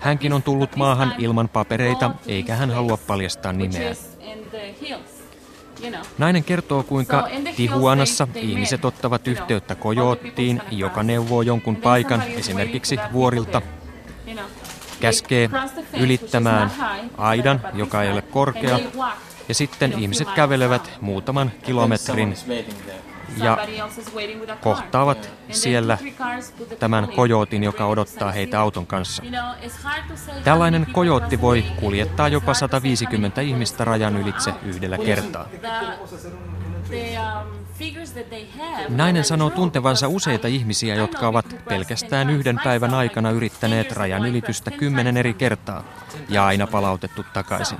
Hänkin 0.00 0.32
on 0.32 0.42
tullut 0.42 0.76
maahan 0.76 1.14
ilman 1.18 1.48
papereita, 1.48 2.10
eikä 2.26 2.56
hän 2.56 2.70
halua 2.70 2.96
paljastaa 2.96 3.52
nimeä. 3.52 3.94
Nainen 6.18 6.44
kertoo, 6.44 6.82
kuinka 6.82 7.28
Tihuanassa 7.56 8.28
ihmiset 8.34 8.84
ottavat 8.84 9.28
yhteyttä 9.28 9.74
kojoottiin, 9.74 10.62
joka 10.70 11.02
neuvoo 11.02 11.42
jonkun 11.42 11.76
paikan, 11.76 12.22
esimerkiksi 12.22 12.98
vuorilta, 13.12 13.62
käskee 15.00 15.50
ylittämään 16.00 16.70
aidan, 17.18 17.60
joka 17.74 18.02
ei 18.02 18.12
ole 18.12 18.22
korkea, 18.22 18.78
ja 19.48 19.54
sitten 19.54 19.92
ihmiset 19.92 20.28
kävelevät 20.30 20.92
muutaman 21.00 21.52
kilometrin 21.62 22.34
ja 23.36 23.58
kohtaavat 24.60 25.30
siellä 25.50 25.98
tämän 26.78 27.08
kojootin, 27.08 27.64
joka 27.64 27.86
odottaa 27.86 28.32
heitä 28.32 28.60
auton 28.60 28.86
kanssa. 28.86 29.22
Tällainen 30.44 30.86
kojootti 30.92 31.40
voi 31.40 31.64
kuljettaa 31.80 32.28
jopa 32.28 32.54
150 32.54 33.40
ihmistä 33.40 33.84
rajan 33.84 34.16
ylitse 34.16 34.52
yhdellä 34.64 34.98
kertaa. 34.98 35.46
Nainen 38.88 39.24
sanoo 39.24 39.50
tuntevansa 39.50 40.08
useita 40.08 40.48
ihmisiä, 40.48 40.94
jotka 40.94 41.28
ovat 41.28 41.56
pelkästään 41.68 42.30
yhden 42.30 42.60
päivän 42.64 42.94
aikana 42.94 43.30
yrittäneet 43.30 43.92
rajan 43.92 44.26
ylitystä 44.26 44.70
kymmenen 44.70 45.16
eri 45.16 45.34
kertaa 45.34 45.84
ja 46.28 46.46
aina 46.46 46.66
palautettu 46.66 47.24
takaisin. 47.32 47.78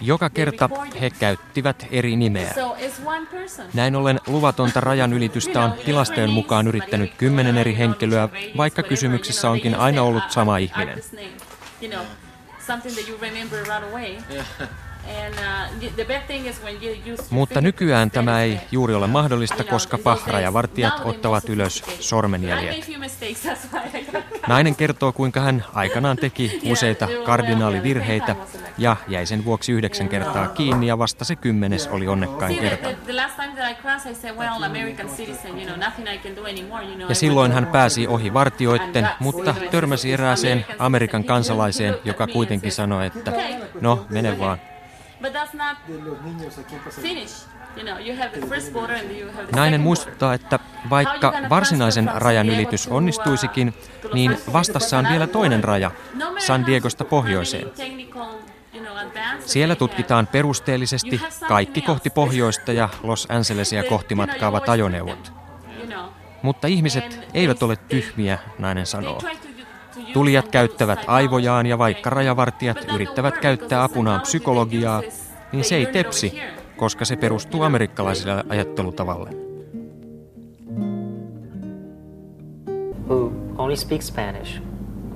Joka 0.00 0.30
kerta 0.30 0.70
he 1.00 1.10
käyttivät 1.10 1.86
eri 1.90 2.16
nimeä. 2.16 2.54
Näin 3.74 3.96
ollen 3.96 4.20
luvatonta 4.26 4.80
rajan 4.80 5.12
ylitystä 5.12 5.60
on 5.64 5.72
tilastojen 5.84 6.30
mukaan 6.30 6.68
yrittänyt 6.68 7.14
kymmenen 7.18 7.58
eri 7.58 7.78
henkilöä, 7.78 8.28
vaikka 8.56 8.82
kysymyksessä 8.82 9.50
onkin 9.50 9.74
aina 9.74 10.02
ollut 10.02 10.30
sama 10.30 10.58
ihminen 10.58 11.02
something 12.62 12.94
that 12.94 13.06
you 13.06 13.16
remember 13.16 13.62
right 13.64 13.82
away. 13.84 14.22
Uh, 14.30 14.66
Mutta 17.30 17.60
nykyään 17.60 18.10
tämä 18.10 18.42
ei 18.42 18.60
juuri 18.70 18.94
ole 18.94 19.06
mahdollista, 19.06 19.64
koska 19.64 19.98
pahrajavartijat 19.98 20.94
ottavat 21.04 21.48
ylös 21.48 21.84
sormenjäljet. 22.00 22.86
Nainen 24.48 24.76
kertoo, 24.76 25.12
kuinka 25.12 25.40
hän 25.40 25.64
aikanaan 25.74 26.16
teki 26.16 26.60
useita 26.72 27.08
kardinaalivirheitä 27.24 28.36
ja 28.78 28.96
jäi 29.08 29.26
sen 29.26 29.44
vuoksi 29.44 29.72
yhdeksän 29.72 30.08
kertaa 30.08 30.48
kiinni 30.48 30.86
ja 30.86 30.98
vasta 30.98 31.24
se 31.24 31.36
kymmenes 31.36 31.86
oli 31.86 32.08
onnekkain 32.08 32.58
kerta. 32.58 32.88
Ja 37.08 37.14
silloin 37.14 37.52
hän 37.52 37.66
pääsi 37.66 38.06
ohi 38.06 38.34
vartioitten, 38.34 39.08
mutta 39.18 39.54
törmäsi 39.70 40.12
erääseen 40.12 40.66
Amerikan 40.78 41.24
kansalaiseen, 41.24 41.94
joka 42.04 42.26
kuitenkin 42.26 42.72
sanoi, 42.72 43.06
että 43.06 43.32
no 43.80 44.06
mene 44.10 44.38
vaan. 44.38 44.71
Nainen 49.56 49.80
muistuttaa, 49.80 50.34
että 50.34 50.58
vaikka 50.90 51.32
varsinaisen 51.50 52.10
rajan 52.14 52.48
ylitys 52.48 52.88
onnistuisikin, 52.88 53.74
niin 54.14 54.38
vastassa 54.52 54.98
on 54.98 55.06
vielä 55.08 55.26
toinen 55.26 55.64
raja, 55.64 55.90
San 56.38 56.66
Diegosta 56.66 57.04
pohjoiseen. 57.04 57.72
Siellä 59.46 59.76
tutkitaan 59.76 60.26
perusteellisesti 60.26 61.20
kaikki 61.48 61.82
kohti 61.82 62.10
pohjoista 62.10 62.72
ja 62.72 62.88
Los 63.02 63.26
Angelesia 63.30 63.84
kohti 63.84 64.14
matkaavat 64.14 64.68
ajoneuvot. 64.68 65.32
Mutta 66.42 66.66
ihmiset 66.66 67.28
eivät 67.34 67.62
ole 67.62 67.76
tyhmiä, 67.76 68.38
nainen 68.58 68.86
sanoo. 68.86 69.20
Tulijat 70.12 70.48
käyttävät 70.48 70.98
aivojaan 71.06 71.66
ja 71.66 71.78
vaikka 71.78 72.10
rajavartijat 72.10 72.86
yrittävät 72.94 73.38
käyttää 73.38 73.82
apunaan 73.82 74.20
psykologiaa, 74.20 75.02
niin 75.52 75.64
se 75.64 75.76
ei 75.76 75.86
tepsi, 75.86 76.40
koska 76.76 77.04
se 77.04 77.16
perustuu 77.16 77.62
amerikkalaiselle 77.62 78.44
ajattelutavalle. 78.48 79.30
Who 83.08 83.32
only 83.58 83.76
speaks 83.76 84.06
Spanish, 84.06 84.60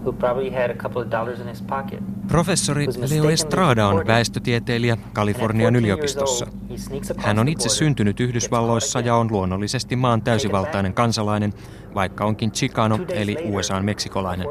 who 0.03 0.13
probably 0.13 0.51
had 0.51 0.71
a 0.71 0.75
couple 0.75 1.03
of 1.03 1.11
dollars 1.11 1.41
in 1.41 1.49
his 1.49 1.63
pocket. 1.63 2.01
Professori 2.29 2.87
Leo 3.11 3.31
Estrada 3.31 3.87
on 3.87 4.07
väestötieteilijä 4.07 4.97
Kalifornian 5.13 5.77
yliopistossa. 5.77 6.47
Hän 7.17 7.39
on 7.39 7.49
itse 7.49 7.69
syntynyt 7.69 8.21
Yhdysvalloissa 8.21 9.01
ja 9.01 9.15
on 9.15 9.29
luonnollisesti 9.31 9.97
maan 9.97 10.23
täysivaltainen 10.23 10.95
kansalainen, 10.95 11.53
vaikka 11.97 12.25
onkin 12.25 12.53
Chicano 12.53 12.99
eli 13.09 13.37
USAn 13.45 13.85
meksikolainen. 13.85 14.47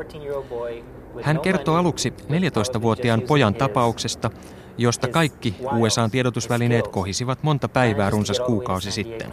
Hän 1.22 1.40
kertoo 1.40 1.76
aluksi 1.76 2.14
14-vuotiaan 2.30 3.22
pojan 3.22 3.56
tapauksesta, 3.56 4.32
josta 4.78 5.08
kaikki 5.08 5.56
USAn 5.80 6.12
tiedotusvälineet 6.12 6.88
kohisivat 6.88 7.44
monta 7.44 7.70
päivää 7.70 8.10
runsas 8.10 8.40
kuukausi 8.40 8.92
sitten. 8.92 9.32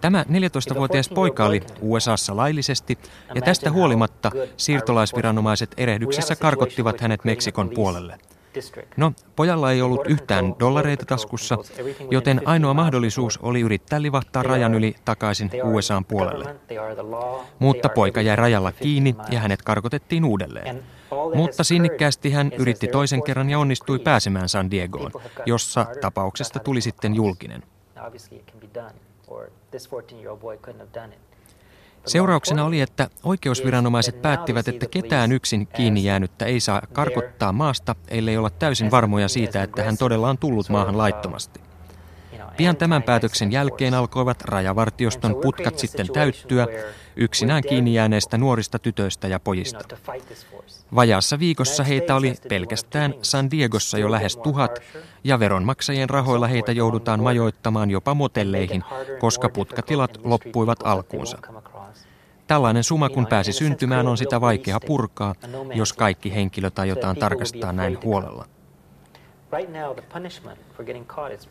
Tämä 0.00 0.24
14-vuotias 0.28 1.08
poika 1.08 1.44
oli 1.44 1.62
USAssa 1.80 2.36
laillisesti 2.36 2.98
ja 3.34 3.42
tästä 3.42 3.70
huolimatta 3.70 4.30
siirtolaisviranomaiset 4.56 5.74
erehdyksessä 5.76 6.36
karkottivat 6.36 7.00
hänet 7.00 7.24
Meksikon 7.24 7.70
puolelle. 7.70 8.18
No, 8.96 9.12
pojalla 9.36 9.72
ei 9.72 9.82
ollut 9.82 10.06
yhtään 10.06 10.54
dollareita 10.58 11.06
taskussa, 11.06 11.58
joten 12.10 12.40
ainoa 12.44 12.74
mahdollisuus 12.74 13.38
oli 13.42 13.60
yrittää 13.60 14.02
livahtaa 14.02 14.42
rajan 14.42 14.74
yli 14.74 14.94
takaisin 15.04 15.50
USAn 15.64 16.04
puolelle. 16.04 16.56
Mutta 17.58 17.88
poika 17.88 18.20
jäi 18.20 18.36
rajalla 18.36 18.72
kiinni 18.72 19.16
ja 19.30 19.40
hänet 19.40 19.62
karkotettiin 19.62 20.24
uudelleen. 20.24 20.82
Mutta 21.34 21.64
sinnikkäästi 21.64 22.30
hän 22.30 22.52
yritti 22.58 22.88
toisen 22.88 23.22
kerran 23.22 23.50
ja 23.50 23.58
onnistui 23.58 23.98
pääsemään 23.98 24.48
San 24.48 24.70
Diegoon, 24.70 25.12
jossa 25.46 25.86
tapauksesta 26.00 26.58
tuli 26.58 26.80
sitten 26.80 27.14
julkinen. 27.14 27.62
Seurauksena 32.06 32.64
oli, 32.64 32.80
että 32.80 33.08
oikeusviranomaiset 33.24 34.22
päättivät, 34.22 34.68
että 34.68 34.86
ketään 34.86 35.32
yksin 35.32 35.66
kiinni 35.66 36.04
jäänyttä 36.04 36.44
ei 36.44 36.60
saa 36.60 36.82
karkottaa 36.92 37.52
maasta, 37.52 37.94
ellei 38.08 38.36
olla 38.36 38.50
täysin 38.50 38.90
varmoja 38.90 39.28
siitä, 39.28 39.62
että 39.62 39.84
hän 39.84 39.96
todella 39.96 40.30
on 40.30 40.38
tullut 40.38 40.68
maahan 40.68 40.98
laittomasti. 40.98 41.60
Pian 42.56 42.76
tämän 42.76 43.02
päätöksen 43.02 43.52
jälkeen 43.52 43.94
alkoivat 43.94 44.42
rajavartioston 44.42 45.36
putkat 45.42 45.78
sitten 45.78 46.08
täyttyä 46.12 46.66
yksinään 47.16 47.62
kiinni 47.62 47.94
jääneistä 47.94 48.38
nuorista 48.38 48.78
tytöistä 48.78 49.28
ja 49.28 49.40
pojista. 49.40 49.96
Vajaassa 50.94 51.38
viikossa 51.38 51.84
heitä 51.84 52.14
oli 52.14 52.34
pelkästään 52.48 53.14
San 53.22 53.50
Diegossa 53.50 53.98
jo 53.98 54.10
lähes 54.10 54.36
tuhat, 54.36 54.78
ja 55.24 55.38
veronmaksajien 55.38 56.10
rahoilla 56.10 56.46
heitä 56.46 56.72
joudutaan 56.72 57.22
majoittamaan 57.22 57.90
jopa 57.90 58.14
motelleihin, 58.14 58.84
koska 59.20 59.48
putkatilat 59.48 60.20
loppuivat 60.24 60.78
alkuunsa. 60.84 61.38
Tällainen 62.52 62.84
suma, 62.84 63.08
kun 63.08 63.26
pääsi 63.26 63.52
syntymään, 63.52 64.08
on 64.08 64.18
sitä 64.18 64.40
vaikea 64.40 64.80
purkaa, 64.86 65.34
jos 65.74 65.92
kaikki 65.92 66.34
henkilöt 66.34 66.78
aiotaan 66.78 67.16
tarkastaa 67.16 67.72
näin 67.72 67.98
huolella. 68.04 68.46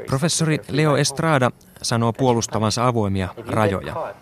Professori 0.07 0.57
Leo 0.69 0.97
Estrada 0.97 1.51
sanoo 1.81 2.13
puolustavansa 2.13 2.87
avoimia 2.87 3.29
rajoja. 3.47 4.13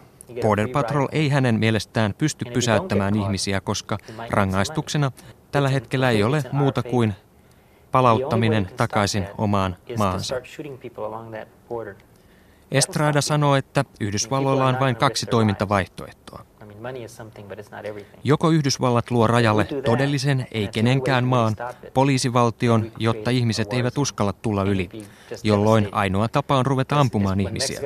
Border 0.41 0.67
Patrol 0.67 1.07
ei 1.11 1.29
hänen 1.29 1.55
mielestään 1.55 2.13
pysty 2.13 2.45
pysäyttämään 2.53 3.15
ihmisiä, 3.15 3.61
koska 3.61 3.97
rangaistuksena 4.29 5.11
tällä 5.51 5.69
hetkellä 5.69 6.09
ei 6.09 6.23
ole 6.23 6.43
muuta 6.51 6.83
kuin 6.83 7.13
palauttaminen 7.91 8.69
takaisin 8.77 9.27
omaan 9.37 9.75
maahansa. 9.97 10.35
Estrada 12.71 13.21
sanoo, 13.21 13.55
että 13.55 13.85
Yhdysvalloilla 13.99 14.65
on 14.65 14.79
vain 14.79 14.95
kaksi 14.95 15.25
toimintavaihtoehtoa. 15.25 16.48
Joko 18.23 18.49
Yhdysvallat 18.49 19.11
luo 19.11 19.27
rajalle 19.27 19.67
todellisen, 19.85 20.47
ei 20.51 20.67
kenenkään 20.67 21.23
maan, 21.23 21.55
poliisivaltion, 21.93 22.91
jotta 22.97 23.29
ihmiset 23.29 23.73
eivät 23.73 23.97
uskalla 23.97 24.33
tulla 24.33 24.63
yli, 24.63 24.89
jolloin 25.43 25.89
ainoa 25.91 26.27
tapa 26.27 26.57
on 26.57 26.65
ruveta 26.65 26.99
ampumaan 26.99 27.39
ihmisiä. 27.39 27.79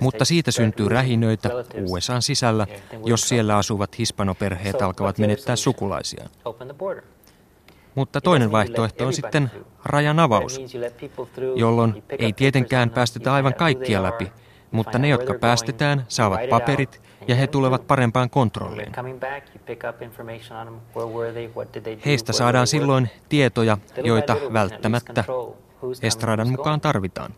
Mutta 0.00 0.24
siitä 0.24 0.50
syntyy 0.50 0.88
rähinöitä 0.88 1.50
USAn 1.88 2.22
sisällä, 2.22 2.66
jos 3.04 3.28
siellä 3.28 3.56
asuvat 3.56 3.98
hispanoperheet 3.98 4.82
alkavat 4.82 5.18
menettää 5.18 5.56
sukulaisiaan. 5.56 6.30
Mutta 7.94 8.20
toinen 8.20 8.52
vaihtoehto 8.52 9.06
on 9.06 9.12
sitten 9.12 9.50
rajan 9.84 10.18
avaus, 10.18 10.60
jolloin 11.56 12.02
ei 12.18 12.32
tietenkään 12.32 12.90
päästetä 12.90 13.34
aivan 13.34 13.54
kaikkia 13.54 14.02
läpi, 14.02 14.32
mutta 14.72 14.98
ne, 14.98 15.08
jotka 15.08 15.34
päästetään, 15.34 16.04
saavat 16.08 16.40
paperit 16.50 17.02
ja 17.28 17.34
he 17.34 17.46
tulevat 17.46 17.86
parempaan 17.86 18.30
kontrolliin. 18.30 18.92
Heistä 22.06 22.32
saadaan 22.32 22.66
silloin 22.66 23.10
tietoja, 23.28 23.78
joita 24.04 24.36
välttämättä 24.52 25.24
Estradan 26.02 26.48
mukaan 26.48 26.80
tarvitaan. 26.80 27.34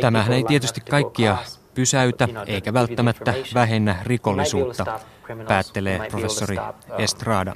Tämähän 0.00 0.32
ei 0.32 0.44
tietysti 0.44 0.80
kaikkia 0.80 1.36
pysäytä 1.74 2.28
eikä 2.46 2.72
välttämättä 2.72 3.34
vähennä 3.54 3.96
rikollisuutta, 4.02 5.00
päättelee 5.48 6.08
professori 6.10 6.56
Estrada. 6.98 7.54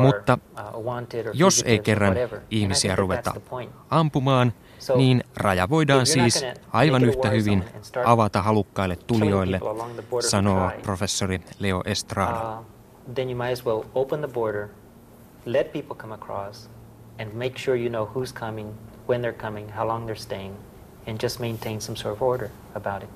Mutta 0.00 0.38
jos 1.32 1.62
ei 1.66 1.78
kerran 1.78 2.14
ihmisiä 2.50 2.96
ruveta 2.96 3.34
ampumaan, 3.90 4.52
niin 4.96 5.24
raja 5.36 5.68
voidaan 5.68 6.06
siis 6.06 6.44
aivan 6.72 7.04
yhtä 7.04 7.30
hyvin 7.30 7.64
avata 8.04 8.42
halukkaille 8.42 8.96
tulijoille, 8.96 9.60
sanoo 10.20 10.70
professori 10.82 11.40
Leo 11.58 11.82
Estrada. 11.84 12.62
Then 13.14 13.30
you 13.30 13.36
might 13.36 13.52
as 13.52 13.66
well 13.66 13.82
open 13.94 14.20
the 14.20 14.28
border, 14.28 14.68
let 15.44 15.72
people 15.72 15.96
come 15.96 16.14
across, 16.14 16.70
and 17.20 17.32
make 17.34 17.58
sure 17.58 17.76
you 17.76 17.88
know 17.88 18.08
who's 18.14 18.32
coming, 18.40 18.68
when 19.08 19.22
they're 19.22 19.42
coming, 19.42 19.72
how 19.76 19.88
long 19.88 20.06
they're 20.06 20.22
staying, 20.22 20.54
and 21.08 21.20
just 21.20 21.40
maintain 21.40 21.80
some 21.80 21.96
sort 21.96 22.14
of 22.16 22.22
order 22.22 22.50
about 22.74 23.02
it. 23.02 23.08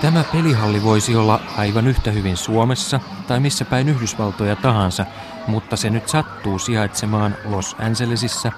Tämä 0.00 0.24
pelihalli 0.24 0.82
voisi 0.82 1.16
olla 1.16 1.40
aivan 1.56 1.86
yhtä 1.86 2.10
hyvin 2.10 2.36
Suomessa 2.36 3.00
tai 3.26 3.40
missä 3.40 3.64
päin 3.64 3.88
Yhdysvaltoja 3.88 4.56
tahansa, 4.56 5.06
mutta 5.46 5.76
se 5.76 5.90
nyt 5.90 6.08
sattuu 6.08 6.58
sijaitsemaan 6.58 7.36
Los 7.44 7.76
Angelesissa, 7.78 8.52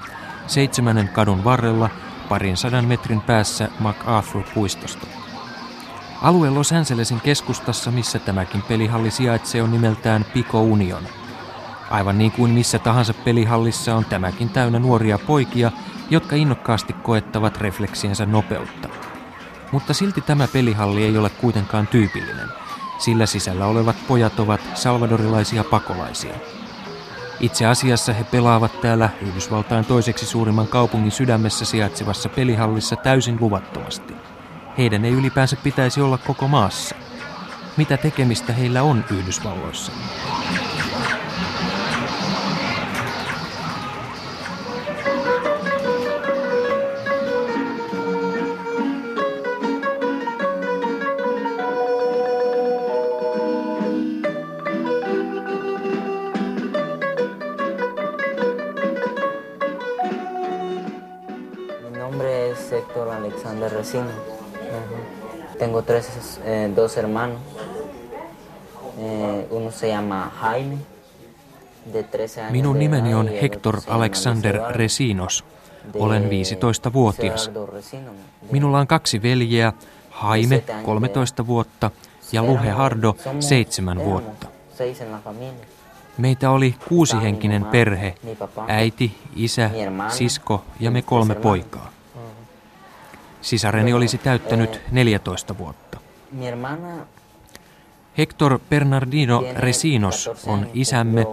seitsemännen 0.47 1.09
kadun 1.09 1.45
varrella 1.45 1.91
parin 2.29 2.57
sadan 2.57 2.85
metrin 2.85 3.21
päässä 3.21 3.69
MacArthur-puistosta. 3.79 5.07
Alue 6.23 6.51
Los 6.51 6.73
Angelesin 6.73 7.21
keskustassa, 7.21 7.91
missä 7.91 8.19
tämäkin 8.19 8.63
pelihalli 8.63 9.11
sijaitsee, 9.11 9.63
on 9.63 9.73
nimeltään 9.73 10.25
Pico 10.35 10.63
Union. 10.63 11.03
Aivan 11.91 12.19
niin 12.19 12.33
kuin 12.33 12.51
missä 12.51 12.79
tahansa 12.79 13.15
pelihallissa 13.15 13.97
on 13.97 14.05
tämäkin 14.05 14.49
täynnä 14.49 14.79
nuoria 14.79 15.19
poikia, 15.19 15.73
jotka 16.11 16.37
innokkaasti 16.37 16.93
koettavat 16.93 17.57
refleksiensä 17.57 18.27
nopeutta. 18.27 18.98
Mutta 19.73 19.95
silti 19.95 20.21
tämä 20.21 20.49
pelihalli 20.49 21.05
ei 21.05 21.19
ole 21.19 21.31
kuitenkaan 21.31 21.87
tyypillinen, 21.87 22.49
sillä 22.99 23.27
sisällä 23.27 23.67
olevat 23.67 23.97
pojat 24.09 24.41
ovat 24.41 24.61
salvadorilaisia 24.75 25.65
pakolaisia. 25.65 26.35
Itse 27.41 27.67
asiassa 27.67 28.13
he 28.13 28.25
pelaavat 28.25 28.81
täällä 28.81 29.11
Yhdysvaltain 29.21 29.85
toiseksi 29.85 30.27
suurimman 30.27 30.69
kaupungin 30.69 31.13
sydämessä 31.13 31.65
sijaitsevassa 31.65 32.29
pelihallissa 32.29 32.97
täysin 32.97 33.37
luvattomasti. 33.41 34.15
Heidän 34.79 35.05
ei 35.05 35.13
ylipäänsä 35.13 35.57
pitäisi 35.57 36.01
olla 36.01 36.19
koko 36.19 36.49
maassa. 36.49 36.95
Mitä 37.77 37.97
tekemistä 37.97 38.53
heillä 38.53 38.83
on 38.83 39.05
Yhdysvalloissa? 39.11 39.93
Tengo 65.59 65.83
tres, 65.83 66.41
eh, 66.45 66.71
dos 66.77 66.97
hermanos. 66.97 67.39
Eh, 68.99 69.47
uno 69.51 69.71
se 69.71 69.89
llama 69.89 70.33
Jaime, 70.41 70.77
de 71.93 72.03
13 72.03 72.41
años 72.41 72.53
Minun 72.53 72.79
nimeni 72.79 73.15
on 73.15 73.29
Hector 73.29 73.81
Alexander 73.89 74.61
Resinos. 74.71 75.45
Olen 75.95 76.29
15-vuotias. 76.29 77.51
Minulla 78.51 78.79
on 78.79 78.87
kaksi 78.87 79.23
veljeä, 79.23 79.73
Jaime 80.23 80.65
13 80.85 81.47
vuotta 81.47 81.91
ja 82.33 82.43
Luhe 82.43 82.71
Hardo 82.71 83.17
7 83.41 84.05
vuotta. 84.05 84.47
Meitä 86.19 86.51
oli 86.51 86.75
kuusihenkinen 86.89 87.65
perhe, 87.65 88.15
äiti, 88.69 89.17
isä, 89.37 89.71
sisko 90.09 90.65
ja 90.81 90.91
me 90.91 91.03
kolme 91.03 91.35
poikaa. 91.35 91.98
Sisareni 93.41 93.93
olisi 93.93 94.19
täyttänyt 94.19 94.81
14 94.91 95.59
vuotta. 95.59 95.99
Hector 98.19 98.59
Bernardino 98.71 99.45
Resinos 99.57 100.31
on 100.47 100.67
isämme. 100.75 101.27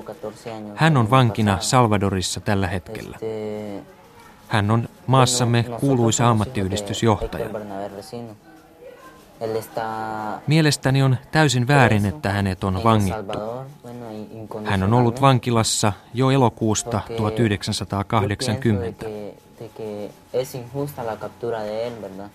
Hän 0.75 0.97
on 0.97 1.09
vankina 1.09 1.57
Salvadorissa 1.59 2.39
tällä 2.39 2.67
hetkellä. 2.67 3.17
Hän 4.47 4.71
on 4.71 4.89
maassamme 5.07 5.63
kuuluisa 5.79 6.29
ammattiyhdistysjohtaja. 6.29 7.49
Mielestäni 10.47 11.03
on 11.03 11.17
täysin 11.31 11.67
väärin, 11.67 12.05
että 12.05 12.29
hänet 12.29 12.63
on 12.63 12.83
vangittu. 12.83 13.39
Hän 14.63 14.83
on 14.83 14.93
ollut 14.93 15.21
vankilassa 15.21 15.93
jo 16.13 16.29
elokuusta 16.29 17.01
1980. 17.17 19.05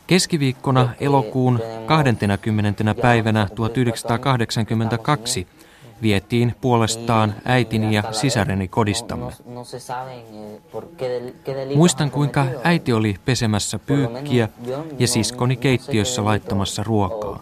Keskiviikkona 0.06 0.88
elokuun 1.00 1.60
20. 1.86 2.94
päivänä 3.02 3.48
1982 3.54 5.46
vietiin 6.02 6.54
puolestaan 6.60 7.34
äitini 7.44 7.94
ja 7.94 8.02
sisareni 8.12 8.68
kodistamme. 8.68 9.32
Muistan, 11.74 12.10
kuinka 12.10 12.46
äiti 12.64 12.92
oli 12.92 13.16
pesemässä 13.24 13.78
pyykkiä 13.78 14.48
ja 14.98 15.08
siskoni 15.08 15.56
keittiössä 15.56 16.24
laittamassa 16.24 16.82
ruokaa. 16.82 17.40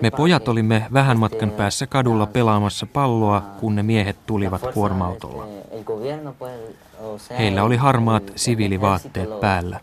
Me 0.00 0.10
pojat 0.10 0.48
olimme 0.48 0.86
vähän 0.92 1.18
matkan 1.18 1.50
päässä 1.50 1.86
kadulla 1.86 2.26
pelaamassa 2.26 2.86
palloa, 2.86 3.42
kun 3.60 3.74
ne 3.74 3.82
miehet 3.82 4.16
tulivat 4.26 4.62
kuorma-autolla. 4.74 5.48
Heillä 7.38 7.62
oli 7.62 7.76
harmaat 7.76 8.32
siviilivaatteet 8.36 9.40
päällä. 9.40 9.80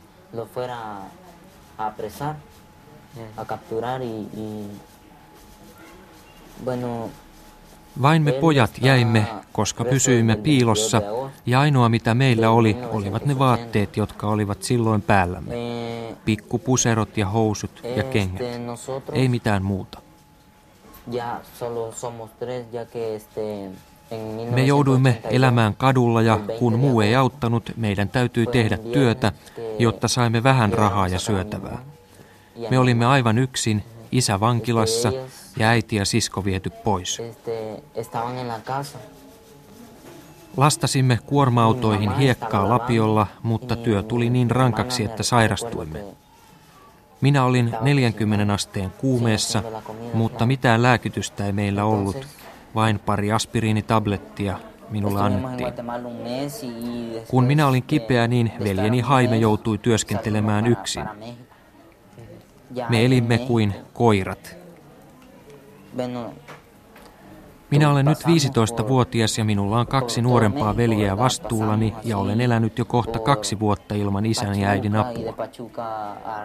Vain 8.02 8.22
me 8.22 8.32
pojat 8.32 8.72
jäimme, 8.82 9.28
koska 9.52 9.86
pysyimme 9.86 10.36
piilossa, 10.36 11.02
ja 11.46 11.60
ainoa 11.60 11.90
mitä 11.90 12.14
meillä 12.14 12.50
oli, 12.50 12.78
olivat 12.92 13.26
ne 13.26 13.40
vaatteet, 13.40 13.98
jotka 13.98 14.28
olivat 14.28 14.64
silloin 14.64 15.02
päällämme. 15.02 15.54
Pikkupuserot 16.26 17.18
ja 17.18 17.26
housut 17.26 17.82
ja 17.96 18.04
kengät. 18.04 18.42
Ei 19.14 19.28
mitään 19.28 19.64
muuta. 19.64 20.02
Me 24.52 24.64
jouduimme 24.66 25.22
elämään 25.24 25.76
kadulla 25.76 26.22
ja 26.22 26.40
kun 26.60 26.80
muu 26.80 27.02
ei 27.02 27.16
auttanut, 27.16 27.72
meidän 27.78 28.10
täytyi 28.10 28.48
tehdä 28.48 28.78
työtä, 28.78 29.32
jotta 29.80 30.08
saimme 30.08 30.44
vähän 30.44 30.74
rahaa 30.74 31.08
ja 31.08 31.20
syötävää. 31.20 31.78
Me 32.70 32.80
olimme 32.80 33.06
aivan 33.06 33.38
yksin, 33.38 33.84
isä 34.12 34.40
vankilassa 34.40 35.12
ja 35.58 35.68
äiti 35.68 35.96
ja 35.96 36.06
sisko 36.06 36.46
viety 36.46 36.70
pois. 36.70 37.22
Lastasimme 40.58 41.20
kuorma-autoihin 41.26 42.16
hiekkaa 42.16 42.70
lapiolla, 42.70 43.28
mutta 43.44 43.76
työ 43.76 44.04
tuli 44.04 44.30
niin 44.30 44.52
rankaksi, 44.52 45.04
että 45.04 45.24
sairastuimme. 45.24 46.04
Minä 47.22 47.46
olin 47.46 47.76
40 47.82 48.54
asteen 48.54 48.92
kuumeessa, 48.98 49.64
mutta 50.14 50.46
mitään 50.46 50.82
lääkitystä 50.82 51.46
ei 51.46 51.52
meillä 51.52 51.86
ollut, 51.86 52.28
vain 52.76 53.00
pari 53.00 53.32
aspiriinitablettia 53.32 54.60
minulle 54.90 55.22
annettiin. 55.22 55.74
Kun 57.28 57.44
minä 57.44 57.68
olin 57.68 57.84
kipeä, 57.84 58.28
niin 58.28 58.52
veljeni 58.64 59.00
Haime 59.00 59.38
joutui 59.38 59.78
työskentelemään 59.78 60.68
yksin. 60.68 61.06
Me 62.90 63.06
elimme 63.06 63.38
kuin 63.38 63.74
koirat. 63.94 64.63
Minä 67.72 67.92
olen 67.92 68.06
nyt 68.06 68.18
15-vuotias 68.18 69.38
ja 69.38 69.46
minulla 69.46 69.80
on 69.80 69.88
kaksi 69.88 70.22
nuorempaa 70.22 70.78
veljeä 70.78 71.18
vastuullani 71.18 71.94
ja 72.04 72.18
olen 72.18 72.42
elänyt 72.42 72.78
jo 72.78 72.86
kohta 72.86 73.20
kaksi 73.20 73.60
vuotta 73.60 73.96
ilman 73.96 74.26
isän 74.26 74.60
ja 74.60 74.70
äidin 74.70 74.96
apua. 74.96 75.36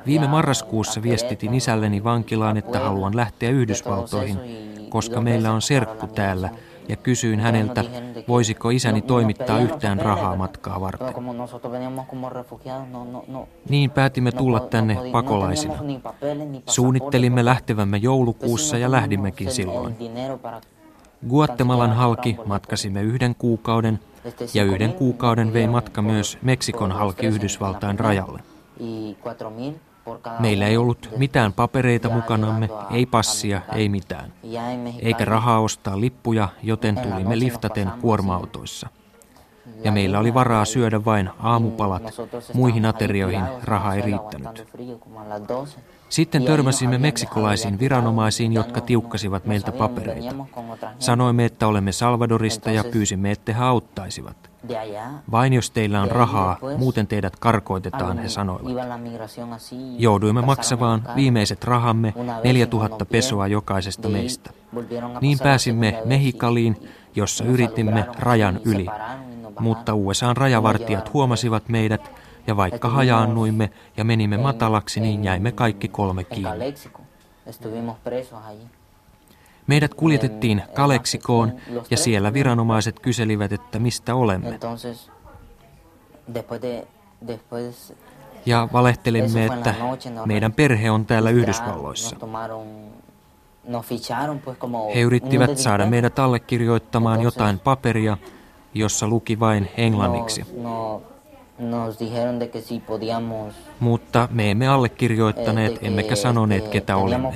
Viime 0.07 0.27
marraskuussa 0.27 1.03
viestitin 1.03 1.55
isälleni 1.55 2.05
vankilaan, 2.05 2.57
että 2.57 2.81
haluan 2.81 3.17
lähteä 3.17 3.51
Yhdysvaltoihin, 3.51 4.39
koska 4.89 5.21
meillä 5.21 5.53
on 5.53 5.63
serkku 5.63 6.07
täällä, 6.07 6.51
ja 6.89 6.97
kysyin 6.97 7.41
häneltä, 7.41 7.85
voisiko 8.29 8.71
isäni 8.71 9.03
toimittaa 9.03 9.61
yhtään 9.61 10.01
rahaa 10.01 10.37
matkaa 10.37 10.81
varten. 10.81 11.15
Niin 13.69 13.91
päätimme 13.91 14.33
tulla 14.33 14.61
tänne 14.61 14.97
pakolaisina. 15.13 15.75
Suunnittelimme 16.67 17.45
lähtevämme 17.45 17.97
joulukuussa 17.97 18.79
ja 18.79 18.91
lähdimmekin 18.91 19.51
silloin. 19.51 19.97
Guatemalan 21.29 21.93
halki 21.93 22.37
matkasimme 22.47 23.03
yhden 23.03 23.35
kuukauden 23.35 23.99
ja 24.55 24.65
yhden 24.65 24.93
kuukauden 24.93 25.53
vei 25.53 25.67
matka 25.67 26.03
myös 26.03 26.39
Meksikon 26.43 26.93
halki 26.93 27.27
Yhdysvaltain 27.27 27.99
rajalle. 27.99 28.41
Meillä 30.39 30.67
ei 30.67 30.77
ollut 30.77 31.11
mitään 31.17 31.53
papereita 31.53 32.09
mukanamme, 32.09 32.69
ei 32.91 33.07
passia, 33.07 33.61
ei 33.75 33.89
mitään. 33.89 34.33
Eikä 35.03 35.25
rahaa 35.25 35.61
ostaa 35.61 36.01
lippuja, 36.01 36.49
joten 36.63 36.97
tulimme 36.97 37.39
liftaten 37.39 37.91
kuorma-autoissa. 38.01 38.89
Ja 39.85 39.93
meillä 39.93 40.19
oli 40.19 40.35
varaa 40.35 40.65
syödä 40.65 41.05
vain 41.05 41.31
aamupalat, 41.39 42.03
muihin 42.55 42.87
aterioihin 42.87 43.45
raha 43.63 43.95
ei 43.95 44.03
riittänyt. 44.03 44.67
Sitten 46.09 46.45
törmäsimme 46.45 46.99
meksikolaisiin 46.99 47.79
viranomaisiin, 47.79 48.53
jotka 48.53 48.81
tiukkasivat 48.81 49.47
meiltä 49.47 49.73
papereita. 49.73 50.35
Sanoimme, 50.99 51.45
että 51.45 51.67
olemme 51.67 51.93
Salvadorista 51.93 52.71
ja 52.71 52.85
pyysimme, 52.93 53.31
että 53.31 53.55
he 53.55 53.65
auttaisivat. 53.65 54.48
Vain 55.31 55.53
jos 55.53 55.71
teillä 55.71 56.03
on 56.03 56.11
rahaa, 56.11 56.59
muuten 56.77 57.07
teidät 57.07 57.37
karkoitetaan, 57.37 58.19
he 58.19 58.29
sanoivat. 58.29 58.73
Jouduimme 59.99 60.43
maksamaan 60.43 61.03
viimeiset 61.17 61.65
rahamme 61.65 62.15
4000 62.45 63.05
pesoa 63.05 63.47
jokaisesta 63.47 64.09
meistä. 64.09 64.51
Niin 65.21 65.39
pääsimme 65.39 66.03
Mehikaliin, 66.05 66.89
jossa 67.15 67.45
yritimme 67.45 68.07
rajan 68.19 68.61
yli. 68.65 68.87
Mutta 69.61 69.95
USAn 69.95 70.37
rajavartijat 70.37 71.13
huomasivat 71.13 71.69
meidät 71.69 72.11
ja 72.47 72.57
vaikka 72.57 72.89
hajaannuimme 72.89 73.71
ja 73.97 74.05
menimme 74.05 74.37
matalaksi, 74.37 75.01
niin 75.01 75.25
jäimme 75.25 75.53
kaikki 75.53 75.89
kolme 75.89 76.25
kiinni. 76.25 76.75
Meidät 79.69 79.95
kuljetettiin 79.95 80.63
Kaleksikoon 80.75 81.53
ja 81.91 81.97
siellä 81.97 82.33
viranomaiset 82.33 83.01
kyselivät, 83.01 83.53
että 83.53 83.79
mistä 83.79 84.15
olemme. 84.15 84.59
Ja 88.47 88.69
valehtelimme, 88.73 89.47
että 89.47 89.75
meidän 90.27 90.53
perhe 90.53 90.91
on 90.91 91.07
täällä 91.07 91.31
Yhdysvalloissa. 91.31 92.17
He 94.95 95.01
yrittivät 95.01 95.59
saada 95.59 95.87
meidät 95.87 96.19
allekirjoittamaan 96.19 97.23
jotain 97.23 97.59
paperia, 97.59 98.17
jossa 98.75 99.09
luki 99.09 99.41
vain 99.41 99.69
englanniksi. 99.77 100.47
Nos 101.59 101.99
dijeron 101.99 102.39
de 102.39 102.51
que 102.55 102.63
si 102.63 102.81
podíamos 102.81 103.55
Mutta 103.81 104.29
me 104.31 104.51
emme 104.51 104.69
allekirjoittaneet 104.69 105.79
emmekä 105.83 106.17
sanoneet, 106.17 106.69
ketä 106.69 106.97
olemme. 106.97 107.33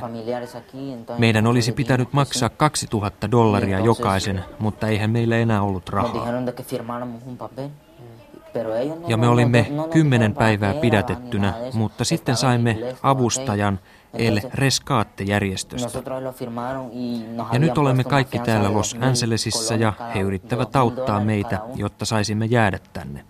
Meidän 1.18 1.46
olisi 1.46 1.72
pitänyt 1.72 2.12
maksaa 2.12 2.48
2000 2.48 3.30
dollaria 3.30 3.80
jokaisen, 3.80 4.44
mutta 4.58 4.88
eihän 4.88 5.10
meillä 5.10 5.36
enää 5.36 5.62
ollut 5.62 5.88
rahaa. 5.88 6.26
Ja 9.08 9.16
me 9.16 9.28
olimme 9.28 9.72
kymmenen 9.90 10.34
päivää 10.34 10.74
pidätettynä, 10.74 11.54
mutta 11.74 12.04
sitten 12.04 12.36
saimme 12.36 12.78
avustajan 13.02 13.78
El 14.14 14.40
Rescate-järjestöstä. 14.54 16.02
Ja 17.52 17.58
nyt 17.58 17.78
olemme 17.78 18.04
kaikki 18.04 18.38
täällä 18.38 18.72
Los 18.72 18.96
Angelesissa 19.00 19.74
ja 19.74 19.92
he 20.14 20.20
yrittävät 20.20 20.76
auttaa 20.76 21.20
meitä, 21.20 21.58
jotta 21.74 22.04
saisimme 22.04 22.46
jäädä 22.46 22.78
tänne. 22.92 23.24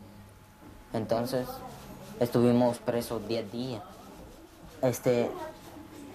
Entonces 0.95 1.49
estuvimos 2.21 2.79
presos 2.79 3.29
10 3.29 3.53
días. 3.53 3.83
Este, 4.83 5.31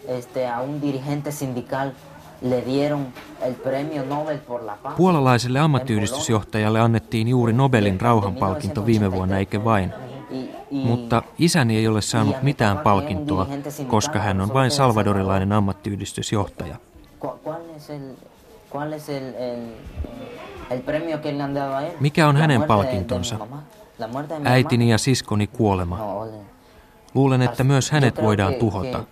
este, 0.07 0.47
a 0.47 0.61
un 0.61 0.81
dirigente 0.81 1.31
sindical 1.31 1.93
le 2.41 2.61
dieron 2.61 3.13
el 3.41 3.53
premio 3.53 4.03
Nobel 4.05 4.37
por 4.39 4.63
la 4.63 4.75
paz. 4.75 4.95
Puolalaiselle 4.97 5.59
ammattiyhdistysjohtajalle 5.59 6.79
annettiin 6.79 7.27
juuri 7.27 7.53
Nobelin 7.53 8.01
rauhanpalkinto 8.01 8.85
viime 8.85 9.11
vuonna, 9.11 9.37
eikä 9.37 9.63
vain. 9.63 9.93
Mutta 10.71 11.23
isäni 11.39 11.77
ei 11.77 11.87
ole 11.87 12.01
saanut 12.01 12.41
mitään 12.41 12.77
palkintoa, 12.77 13.47
koska 13.87 14.19
hän 14.19 14.41
on 14.41 14.53
vain 14.53 14.71
salvadorilainen 14.71 15.51
ammattiyhdistysjohtaja. 15.51 16.75
Mikä 21.99 22.27
on 22.27 22.37
hänen 22.37 22.63
palkintonsa? 22.63 23.37
Äitini 24.43 24.89
ja 24.89 24.97
siskoni 24.97 25.47
kuolema. 25.47 25.99
Luulen, 27.13 27.41
että 27.41 27.63
myös 27.63 27.91
hänet 27.91 28.21
voidaan 28.21 28.53
tuhota. 28.53 29.03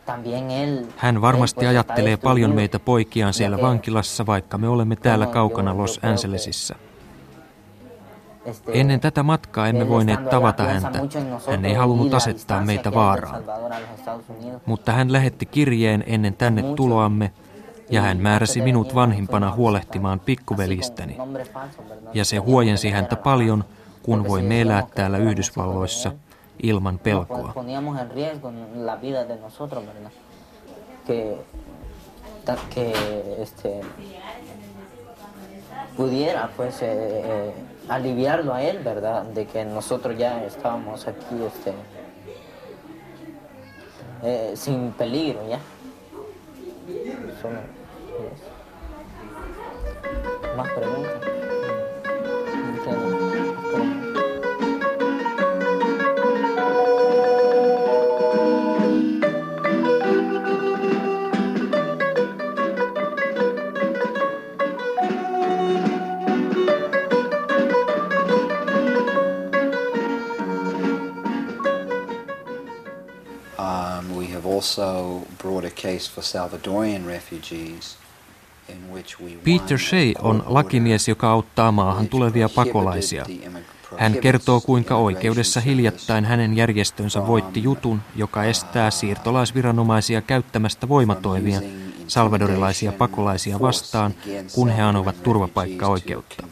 Hän 0.97 1.21
varmasti 1.21 1.67
ajattelee 1.67 2.17
paljon 2.17 2.55
meitä 2.55 2.79
poikiaan 2.79 3.33
siellä 3.33 3.61
vankilassa, 3.61 4.25
vaikka 4.25 4.57
me 4.57 4.67
olemme 4.67 4.95
täällä 4.95 5.27
kaukana 5.27 5.77
Los 5.77 5.99
Angelesissa. 6.03 6.75
Ennen 8.67 8.99
tätä 8.99 9.23
matkaa 9.23 9.67
emme 9.67 9.89
voineet 9.89 10.29
tavata 10.29 10.63
häntä. 10.63 10.99
Hän 11.49 11.65
ei 11.65 11.73
halunnut 11.73 12.13
asettaa 12.13 12.61
meitä 12.61 12.93
vaaraan. 12.93 13.43
Mutta 14.65 14.91
hän 14.91 15.11
lähetti 15.11 15.45
kirjeen 15.45 16.03
ennen 16.07 16.33
tänne 16.33 16.63
tuloamme, 16.75 17.31
ja 17.89 18.01
hän 18.01 18.17
määräsi 18.17 18.61
minut 18.61 18.95
vanhimpana 18.95 19.51
huolehtimaan 19.51 20.19
pikkuvelistäni. 20.19 21.17
Ja 22.13 22.25
se 22.25 22.37
huojensi 22.37 22.89
häntä 22.89 23.15
paljon, 23.15 23.63
kun 24.05 24.27
voimme 24.27 24.61
elää 24.61 24.87
täällä 24.95 25.17
Yhdysvalloissa 25.17 26.11
ilman 26.63 26.99
pelkoa. 26.99 27.53
pudiera 35.95 36.49
pues 36.55 36.81
eh, 36.81 36.89
eh, 36.89 37.53
aliviarlo 37.87 38.53
a 38.53 38.61
él, 38.61 38.79
¿verdad? 38.83 39.23
De 39.23 39.45
que 39.45 39.65
nosotros 39.65 40.17
ya 40.17 40.43
estábamos 40.43 41.07
aquí 41.07 41.43
este, 41.45 41.73
eh, 44.23 44.51
sin 44.55 44.91
peligro 44.91 45.47
ya. 45.47 45.59
Solo, 47.41 47.59
yes. 48.19 48.41
Más 50.55 50.69
preguntas. 50.69 51.34
Peter 79.43 79.77
Shea 79.77 80.13
on 80.21 80.43
lakimies, 80.45 81.07
joka 81.07 81.31
auttaa 81.31 81.71
maahan 81.71 82.07
tulevia 82.07 82.49
pakolaisia. 82.49 83.25
Hän 83.97 84.13
kertoo, 84.13 84.61
kuinka 84.61 84.95
oikeudessa 84.95 85.59
hiljattain 85.59 86.25
hänen 86.25 86.57
järjestönsä 86.57 87.27
voitti 87.27 87.63
jutun, 87.63 88.01
joka 88.15 88.43
estää 88.43 88.91
siirtolaisviranomaisia 88.91 90.21
käyttämästä 90.21 90.89
voimatoimia, 90.89 91.61
salvadorilaisia 92.07 92.91
pakolaisia 92.91 93.59
vastaan, 93.59 94.13
kun 94.53 94.69
he 94.69 94.81
anovat 94.81 95.23
turvapaikkaoikeutta. 95.23 96.43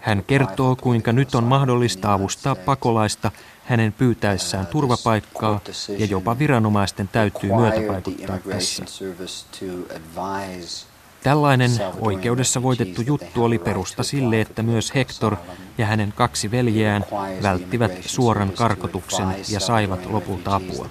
Hän 0.00 0.24
kertoo, 0.26 0.76
kuinka 0.76 1.12
nyt 1.12 1.34
on 1.34 1.44
mahdollista 1.44 2.12
avustaa 2.12 2.54
pakolaista 2.54 3.30
hänen 3.64 3.92
pyytäessään 3.92 4.66
turvapaikkaa 4.66 5.60
ja 5.98 6.06
jopa 6.06 6.38
viranomaisten 6.38 7.08
täytyy 7.08 7.52
myötävaikuttaa 7.52 8.38
tässä. 8.38 8.84
Tällainen 11.22 11.70
oikeudessa 12.00 12.62
voitettu 12.62 13.02
juttu 13.02 13.44
oli 13.44 13.58
perusta 13.58 14.02
sille, 14.02 14.40
että 14.40 14.62
myös 14.62 14.94
Hector 14.94 15.36
ja 15.78 15.86
hänen 15.86 16.12
kaksi 16.16 16.50
veljeään 16.50 17.04
välttivät 17.42 17.92
suoran 18.06 18.52
karkotuksen 18.52 19.28
ja 19.48 19.60
saivat 19.60 20.06
lopulta 20.06 20.54
apua. 20.54 20.88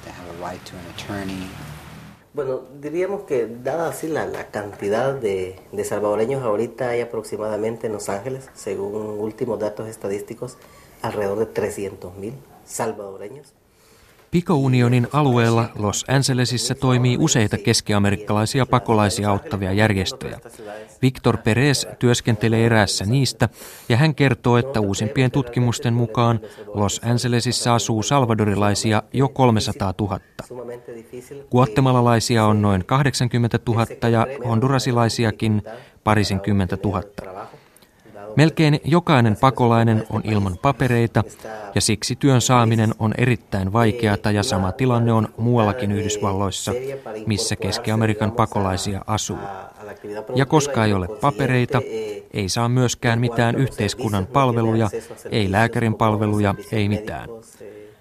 Bueno, 2.39 2.61
diríamos 2.79 3.23
que 3.23 3.47
dada 3.47 3.89
así 3.89 4.07
la, 4.07 4.25
la 4.25 4.49
cantidad 4.49 5.13
de, 5.13 5.59
de 5.73 5.83
salvadoreños 5.83 6.41
ahorita 6.41 6.87
hay 6.87 7.01
aproximadamente 7.01 7.87
en 7.87 7.91
Los 7.91 8.07
Ángeles, 8.07 8.49
según 8.53 9.19
últimos 9.19 9.59
datos 9.59 9.89
estadísticos, 9.89 10.57
alrededor 11.01 11.39
de 11.39 11.53
300.000 11.53 12.31
salvadoreños. 12.63 13.53
Piko-unionin 14.31 15.07
alueella 15.13 15.69
Los 15.75 16.05
Angelesissa 16.07 16.75
toimii 16.75 17.17
useita 17.19 17.57
keskiamerikkalaisia 17.57 18.65
pakolaisia 18.65 19.29
auttavia 19.29 19.71
järjestöjä. 19.73 20.39
Victor 21.01 21.37
Perez 21.37 21.85
työskentelee 21.99 22.65
eräässä 22.65 23.05
niistä 23.05 23.49
ja 23.89 23.97
hän 23.97 24.15
kertoo, 24.15 24.57
että 24.57 24.79
uusimpien 24.79 25.31
tutkimusten 25.31 25.93
mukaan 25.93 26.39
Los 26.67 27.01
Angelesissa 27.03 27.75
asuu 27.75 28.03
salvadorilaisia 28.03 29.03
jo 29.13 29.29
300 29.29 29.93
000. 29.99 30.19
Guatemalalaisia 31.51 32.45
on 32.45 32.61
noin 32.61 32.85
80 32.85 33.59
000 33.67 34.09
ja 34.09 34.27
hondurasilaisiakin 34.47 35.63
parisenkymmentä 36.03 36.77
tuhatta. 36.77 37.23
Melkein 38.39 38.79
jokainen 38.83 39.37
pakolainen 39.41 40.03
on 40.09 40.21
ilman 40.23 40.57
papereita 40.61 41.23
ja 41.75 41.81
siksi 41.81 42.15
työn 42.15 42.41
saaminen 42.41 42.91
on 42.99 43.13
erittäin 43.17 43.73
vaikeata 43.73 44.31
ja 44.31 44.43
sama 44.43 44.71
tilanne 44.71 45.13
on 45.13 45.27
muuallakin 45.37 45.91
Yhdysvalloissa, 45.91 46.71
missä 47.25 47.55
Keski-Amerikan 47.55 48.31
pakolaisia 48.31 49.01
asuu. 49.07 49.37
Ja 50.35 50.45
koska 50.45 50.85
ei 50.85 50.93
ole 50.93 51.07
papereita, 51.07 51.81
ei 52.33 52.49
saa 52.49 52.69
myöskään 52.69 53.19
mitään 53.19 53.55
yhteiskunnan 53.55 54.27
palveluja, 54.27 54.89
ei 55.31 55.51
lääkärin 55.51 55.95
palveluja, 55.95 56.55
ei 56.71 56.89
mitään. 56.89 57.29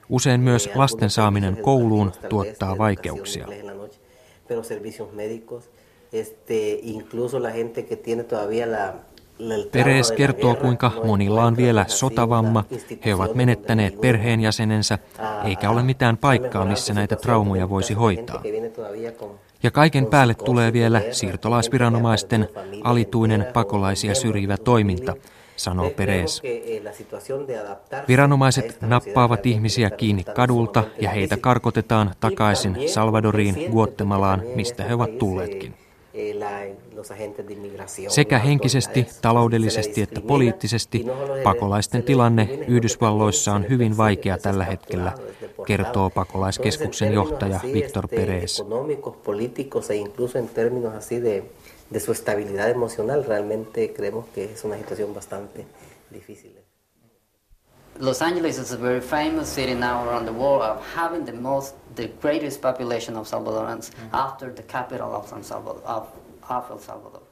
Usein 0.09 0.41
myös 0.41 0.71
lasten 0.75 1.11
saaminen 1.11 1.57
kouluun 1.57 2.13
tuottaa 2.29 2.79
vaikeuksia. 2.79 3.47
Este, 6.13 6.79
incluso 6.83 7.43
la 7.43 7.51
gente 7.51 7.83
que 7.83 7.97
tiene 7.97 8.25
todavía 8.25 8.67
la, 8.67 8.95
Peres 9.73 10.13
kertoo, 10.13 10.55
kuinka 10.55 10.93
monilla 11.05 11.45
on 11.45 11.57
vielä 11.57 11.85
sotavamma, 11.89 12.65
he 13.05 13.15
ovat 13.15 13.35
menettäneet 13.35 14.01
perheenjäsenensä, 14.01 14.99
eikä 15.45 15.71
ole 15.71 15.83
mitään 15.83 16.17
paikkaa, 16.17 16.65
missä 16.65 16.95
näitä 16.95 17.17
traumoja 17.17 17.69
voisi 17.69 17.95
hoitaa. 17.95 18.43
Ja 19.63 19.71
kaiken 19.71 20.07
päälle 20.07 20.35
tulee 20.35 20.73
vielä 20.73 21.03
siirtolaisviranomaisten 21.11 22.49
alituinen 22.85 23.47
pakolaisia 23.53 24.15
syrjivä 24.15 24.57
toiminta, 24.57 25.15
sanoo 25.57 25.91
Peres. 25.91 26.43
Viranomaiset 28.09 28.79
nappaavat 28.81 29.47
ihmisiä 29.47 29.91
kiinni 29.91 30.25
kadulta 30.25 30.85
ja 31.01 31.11
heitä 31.11 31.37
karkotetaan 31.37 32.11
takaisin 32.21 32.77
Salvadoriin, 32.89 33.71
Guatemalaan, 33.71 34.43
mistä 34.55 34.85
he 34.85 34.95
ovat 34.95 35.19
tulleetkin. 35.19 35.75
Sekä 38.09 38.39
henkisesti, 38.39 39.07
taloudellisesti 39.23 40.03
että 40.03 40.21
poliittisesti 40.21 41.07
pakolaisten 41.45 42.03
tilanne 42.03 42.49
Yhdysvalloissa 42.69 43.53
on 43.53 43.69
hyvin 43.69 43.97
vaikea 43.97 44.39
tällä 44.39 44.65
hetkellä, 44.65 45.13
kertoo 45.67 46.11
pakolaiskeskuksen 46.11 47.13
johtaja 47.13 47.61
Victor 47.73 48.09
Perez. 48.09 48.61
de 51.91 52.01
su 52.01 52.13
estabilidad 52.13 52.71
emocional, 52.71 53.25
realmente 53.25 53.93
creemos 53.95 54.27
que 54.35 54.45
es 54.45 54.65
una 54.65 54.77
situación 54.77 55.15
bastante 55.15 55.67
difícil. 56.11 56.58
Los 58.01 58.23
Angeles 58.23 58.59
is 58.59 58.73
a 58.73 58.83
very 58.83 59.01
famous 59.01 59.55
city 59.55 59.75
now 59.75 60.09
around 60.09 60.25
the 60.27 60.35
world 60.35 60.63
of 60.63 60.85
having 60.97 61.27
the 61.27 61.33
most, 61.33 61.77
the 61.95 62.09
greatest 62.21 62.61
population 62.61 63.17
of 63.17 63.27
Salvadorans 63.27 63.91
mm. 63.91 64.09
after 64.13 64.55
the 64.55 64.63
capital 64.63 65.15
of 65.15 65.29
San 65.29 65.45
Salvador, 65.45 65.83
of, 65.85 66.07
of 66.51 66.71
El 66.71 66.79
Salvador. 66.79 67.23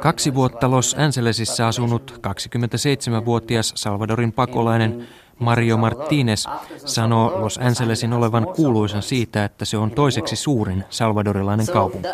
Kaksi 0.00 0.34
vuotta 0.34 0.70
Los 0.70 0.96
Angelesissa 0.98 1.68
asunut 1.68 2.20
27-vuotias 2.26 3.72
Salvadorin 3.76 4.32
pakolainen 4.32 5.08
Mario 5.38 5.76
Martinez 5.76 6.44
sanoo 6.84 7.40
Los 7.40 7.58
Angelesin 7.58 8.12
olevan 8.12 8.46
kuuluisan 8.56 9.02
siitä, 9.02 9.44
että 9.44 9.64
se 9.64 9.76
on 9.76 9.90
toiseksi 9.90 10.36
suurin 10.36 10.84
salvadorilainen 10.90 11.66
kaupunki. 11.66 12.08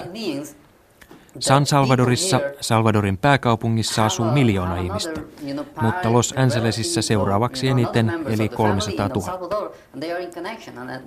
San 1.39 1.67
Salvadorissa, 1.67 2.41
Salvadorin 2.61 3.19
pääkaupungissa 3.19 4.05
asuu 4.05 4.31
miljoona 4.31 4.77
ihmistä, 4.77 5.21
mutta 5.83 6.13
Los 6.13 6.35
Angelesissa 6.37 7.03
seuraavaksi 7.03 7.69
eniten 7.69 8.13
eli 8.27 8.49
300 8.49 9.09
000. 9.09 9.71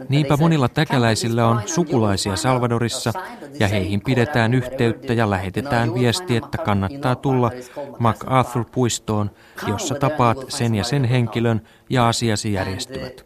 Niinpä 0.10 0.38
monilla 0.38 0.70
täkäläisillä 0.70 1.48
on 1.48 1.62
sukulaisia 1.66 2.36
Salvadorissa 2.36 3.14
ja 3.60 3.68
heihin 3.68 4.02
pidetään 4.02 4.54
yhteyttä 4.54 5.14
ja 5.14 5.30
lähetetään 5.30 5.94
viesti, 5.94 6.36
että 6.36 6.58
kannattaa 6.58 7.16
tulla 7.16 7.52
MacArthur-puistoon, 8.00 9.32
jossa 9.68 9.96
tapaat 9.96 10.38
sen 10.48 10.76
ja 10.76 10.84
sen 10.84 11.04
henkilön 11.04 11.62
ja 11.90 12.08
asiasi 12.08 12.54
järjestyvät. 12.54 13.26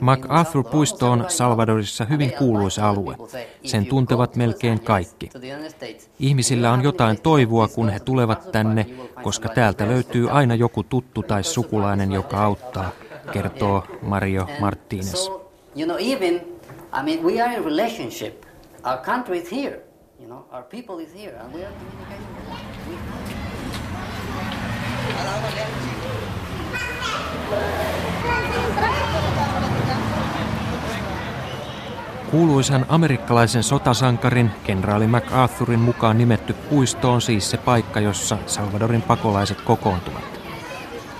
MacArthur-puisto 0.00 1.10
on 1.10 1.24
Salvadorissa 1.28 2.04
hyvin 2.04 2.32
kuuluisa 2.32 2.88
alue. 2.88 3.16
Sen 3.64 3.86
tuntevat 3.86 4.36
melkein 4.36 4.80
kaikki. 4.80 5.30
Ihmisillä 6.18 6.72
on 6.72 6.82
jotain 6.82 7.20
toivoa, 7.20 7.68
kun 7.68 7.88
he 7.88 8.00
tulevat 8.00 8.52
tänne, 8.52 8.86
koska 9.22 9.48
täältä 9.48 9.88
löytyy 9.88 10.30
aina 10.30 10.54
joku 10.54 10.82
tuttu 10.82 11.22
tai 11.22 11.44
sukulainen, 11.44 12.12
joka 12.12 12.44
auttaa, 12.44 12.90
kertoo 13.32 13.84
Mario 14.02 14.48
Martinez. 14.60 15.28
Country 19.04 19.38
is 19.38 19.52
here. 19.52 19.80
You 20.20 20.26
know, 20.26 20.44
our 20.50 20.62
people 20.62 21.02
is 21.02 21.14
here, 21.14 21.36
and 21.36 21.54
we 21.54 21.64
are 21.64 21.72
communicating 21.72 22.28
Kuuluisan 32.30 32.86
amerikkalaisen 32.88 33.62
sotasankarin 33.62 34.50
kenraali 34.64 35.06
MacArthurin 35.06 35.80
mukaan 35.80 36.18
nimetty 36.18 36.52
puisto 36.52 37.12
on 37.12 37.20
siis 37.20 37.50
se 37.50 37.56
paikka, 37.56 38.00
jossa 38.00 38.38
Salvadorin 38.46 39.02
pakolaiset 39.02 39.60
kokoontuvat. 39.60 40.40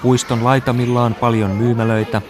Puiston 0.03 0.45
laitamilla 0.45 1.03
on 1.03 1.15
paljon 1.15 1.51
myymälöitä, 1.51 2.23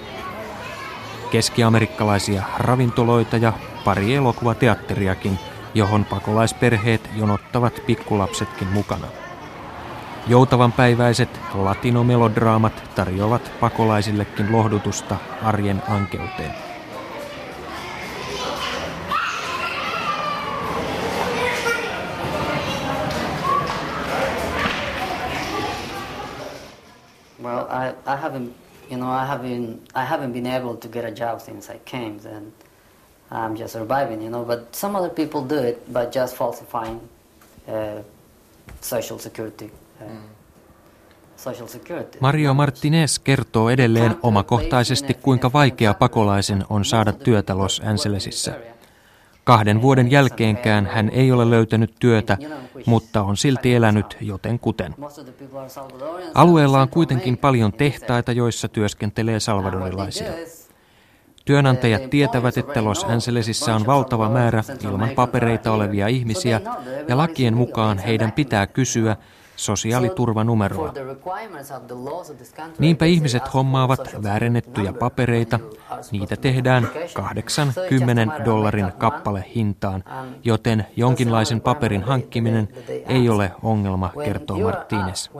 keskiamerikkalaisia 1.31 2.43
ravintoloita 2.59 3.37
ja 3.37 3.53
pari 3.85 4.15
elokuvateatteriakin, 4.15 5.39
johon 5.75 6.05
pakolaisperheet 6.05 7.11
jonottavat 7.17 7.83
pikkulapsetkin 7.87 8.69
mukana. 8.69 9.07
Joutavan 10.29 10.73
päiväiset 10.73 11.29
latinomelodraamat 11.55 12.83
tarjoavat 12.95 13.51
pakolaisillekin 13.61 14.53
lohdutusta 14.53 15.17
arjen 15.43 15.83
ankeuteen. 15.89 16.55
Well, 27.43 27.61
I, 27.61 27.95
I 28.07 28.17
haven't, 28.23 28.53
you 28.91 28.97
know, 28.97 29.23
I 29.23 29.27
haven't, 29.27 29.81
I 29.95 30.05
haven't 30.11 30.33
been 30.33 30.47
able 30.47 30.77
to 30.77 30.89
get 30.89 31.05
a 31.05 31.27
job 31.27 31.41
since 31.41 31.73
I 31.73 31.79
came, 31.85 32.21
and 32.37 32.53
I'm 33.31 33.57
just 33.57 33.73
surviving, 33.73 34.23
you 34.23 34.31
know. 34.31 34.45
But 34.45 34.77
some 34.77 34.99
other 34.99 35.11
people 35.11 35.49
do 35.49 35.69
it 35.69 35.93
by 35.93 36.07
just 36.07 36.37
falsifying 36.37 37.01
uh, 37.69 38.03
social 38.81 39.19
security 39.19 39.71
Mario 42.21 42.55
Martinez 42.55 43.19
kertoo 43.19 43.71
edelleen 43.71 44.17
omakohtaisesti, 44.23 45.15
kuinka 45.15 45.53
vaikea 45.53 45.95
pakolaisen 45.95 46.65
on 46.71 46.85
saada 46.85 47.13
työtä 47.13 47.59
Los 47.59 47.83
Angelesissa. 47.85 48.53
Kahden 49.45 49.83
vuoden 49.83 50.11
jälkeenkään 50.11 50.87
hän 50.87 51.11
ei 51.11 51.33
ole 51.33 51.51
löytänyt 51.51 51.95
työtä, 52.01 52.39
mutta 52.87 53.23
on 53.23 53.37
silti 53.37 53.75
elänyt 53.75 54.17
joten 54.21 54.59
kuten. 54.59 54.95
Alueella 56.35 56.81
on 56.81 56.89
kuitenkin 56.89 57.39
paljon 57.39 57.73
tehtaita, 57.73 58.33
joissa 58.33 58.69
työskentelee 58.69 59.41
salvadorilaisia. 59.41 60.33
Työnantajat 61.45 62.11
tietävät, 62.11 62.59
että 62.59 62.85
Los 62.85 63.05
Angelesissa 63.05 63.75
on 63.75 63.87
valtava 63.87 64.29
määrä 64.29 64.65
ilman 64.85 65.11
papereita 65.11 65.73
olevia 65.73 66.09
ihmisiä 66.09 66.61
ja 67.09 67.17
lakien 67.17 67.57
mukaan 67.57 67.99
heidän 67.99 68.33
pitää 68.33 68.67
kysyä 68.67 69.17
sosiaaliturvanumeroa. 69.59 70.93
Niinpä 72.79 73.05
ihmiset 73.05 73.55
hommaavat 73.55 74.01
väärennettyjä 74.23 74.93
papereita. 74.93 75.61
Niitä 76.11 76.37
tehdään 76.37 76.89
80 77.15 78.45
dollarin 78.45 78.93
kappale 78.99 79.45
hintaan, 79.55 80.05
joten 80.45 80.87
jonkinlaisen 80.97 81.61
paperin 81.61 82.03
hankkiminen 82.03 82.69
ei 83.09 83.29
ole 83.29 83.53
ongelma, 83.63 84.13
kertoo 84.25 84.57
Martínez. 84.57 85.31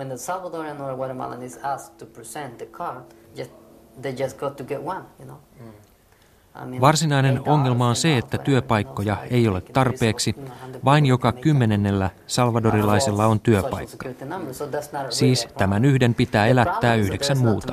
Varsinainen 6.81 7.41
ongelma 7.47 7.89
on 7.89 7.97
se, 7.97 8.19
että 8.19 8.39
työpaikkoja 8.39 9.17
ei 9.31 9.49
ole 9.49 9.61
tarpeeksi. 9.61 10.35
Vain 10.85 11.07
joka 11.07 11.33
kymmenennellä 11.33 12.11
salvadorilaisella 12.27 13.27
on 13.27 13.41
työpaikka. 13.41 14.09
Siis 15.11 15.49
tämän 15.59 15.85
yhden 15.85 16.15
pitää 16.15 16.47
elättää 16.47 16.95
yhdeksän 16.95 17.39
muuta. 17.39 17.73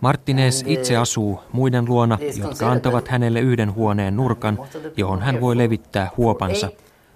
Martinez 0.00 0.62
itse 0.66 0.96
asuu 0.96 1.40
muiden 1.52 1.84
luona, 1.88 2.18
jotka 2.36 2.70
antavat 2.70 3.08
hänelle 3.08 3.40
yhden 3.40 3.74
huoneen 3.74 4.16
nurkan, 4.16 4.58
johon 4.96 5.22
hän 5.22 5.40
voi 5.40 5.58
levittää 5.58 6.10
huopansa. 6.16 6.68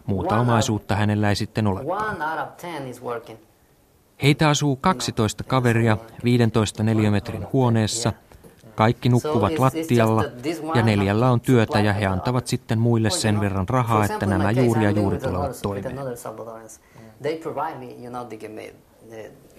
Muuta 0.07 0.41
omaisuutta 0.41 0.97
hänellä 0.97 1.28
ei 1.28 1.36
sitten 1.36 1.66
ole. 1.66 1.80
Heitä 4.22 4.49
asuu 4.49 4.76
12 4.76 5.45
kaveria 5.45 5.97
15 6.24 6.82
neliömetrin 6.82 7.47
huoneessa– 7.53 8.12
kaikki 8.74 9.08
nukkuvat 9.08 9.58
lattialla 9.58 10.24
ja 10.74 10.82
neljällä 10.82 11.30
on 11.30 11.40
työtä 11.40 11.80
ja 11.80 11.92
he 11.92 12.06
antavat 12.06 12.46
sitten 12.46 12.78
muille 12.78 13.10
sen 13.10 13.40
verran 13.40 13.68
rahaa, 13.68 14.04
että 14.04 14.26
nämä 14.26 14.50
juuri 14.50 14.84
ja 14.84 14.90
juuri 14.90 15.18
tulevat 15.18 15.58
toimeen. 15.62 15.98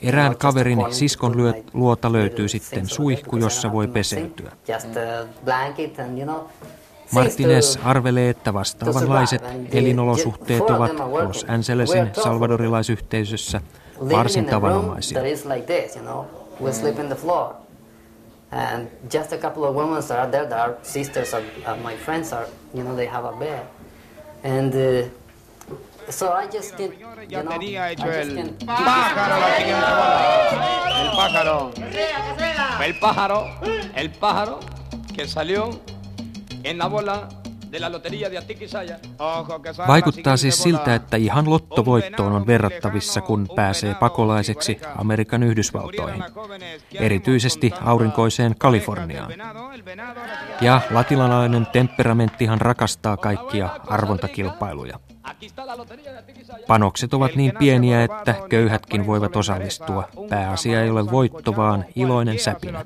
Erään 0.02 0.38
kaverin 0.38 0.86
siskon 0.90 1.34
luota 1.74 2.12
löytyy 2.12 2.48
sitten 2.48 2.90
suihku, 2.90 3.38
jossa 3.38 3.72
voi 3.72 3.88
peseytyä. 3.88 4.52
Martinez 7.12 7.78
arvelee, 7.84 8.30
että 8.30 8.54
vastaavanlaiset 8.54 9.42
elinolosuhteet 9.72 10.62
ovat 10.62 10.92
Los 11.12 11.46
Angelesin 11.48 12.10
salvadorilaisyhteisössä 12.24 13.62
varsin 14.12 14.46
tavanomaisia. 14.46 15.22
And 18.52 18.90
just 19.10 19.32
a 19.32 19.38
couple 19.38 19.64
of 19.64 19.76
women 19.76 20.02
that 20.02 20.12
are 20.12 20.30
there 20.30 20.46
that 20.46 20.60
are 20.60 20.78
sisters 20.84 21.34
of, 21.34 21.44
of 21.66 21.82
my 21.82 21.96
friends 21.96 22.34
are, 22.34 22.48
you 22.74 22.84
know, 22.84 22.96
they 22.96 23.06
have 23.06 23.24
a 23.24 23.32
bed. 23.32 23.66
And 24.44 24.76
uh, 24.76 25.10
so 26.10 26.34
I 26.34 26.48
just 26.48 26.76
did, 26.76 27.00
you 27.30 27.44
know, 27.44 27.52
I 27.52 27.96
just 27.96 28.30
el 28.32 28.56
pájaro, 28.66 29.40
la 29.40 29.56
siguiente 29.56 29.92
bola. 29.96 30.82
El 31.02 31.10
pájaro. 31.16 31.72
El 32.84 33.00
pájaro, 33.00 33.48
el 33.96 34.12
pájaro 34.12 34.60
que 35.16 35.28
salió 35.28 35.80
en 36.64 36.78
la 36.78 36.88
bola 36.88 37.30
Vaikuttaa 39.88 40.38
siis 40.38 40.64
siltä, 40.64 40.96
että 40.96 41.18
ihan 41.18 41.50
lottovoittoon 41.50 42.34
on 42.34 42.48
verrattavissa, 42.48 43.22
kun 43.22 43.50
pääsee 43.56 43.94
pakolaiseksi 43.94 44.80
Amerikan 44.98 45.44
Yhdysvaltoihin, 45.44 46.24
erityisesti 46.94 47.72
aurinkoiseen 47.82 48.56
Kaliforniaan. 48.58 49.34
Ja 50.62 50.82
latinalainen 50.92 51.66
temperamenttihan 51.66 52.62
rakastaa 52.62 53.18
kaikkia 53.18 53.70
arvontakilpailuja. 53.88 55.00
Panokset 56.68 57.14
ovat 57.14 57.36
niin 57.36 57.54
pieniä, 57.60 58.04
että 58.04 58.36
köyhätkin 58.50 59.08
voivat 59.08 59.36
osallistua. 59.36 60.10
Pääasia 60.30 60.82
ei 60.82 60.90
ole 60.90 61.12
voitto, 61.12 61.56
vaan 61.56 61.86
iloinen 61.96 62.40
säpinä. 62.40 62.86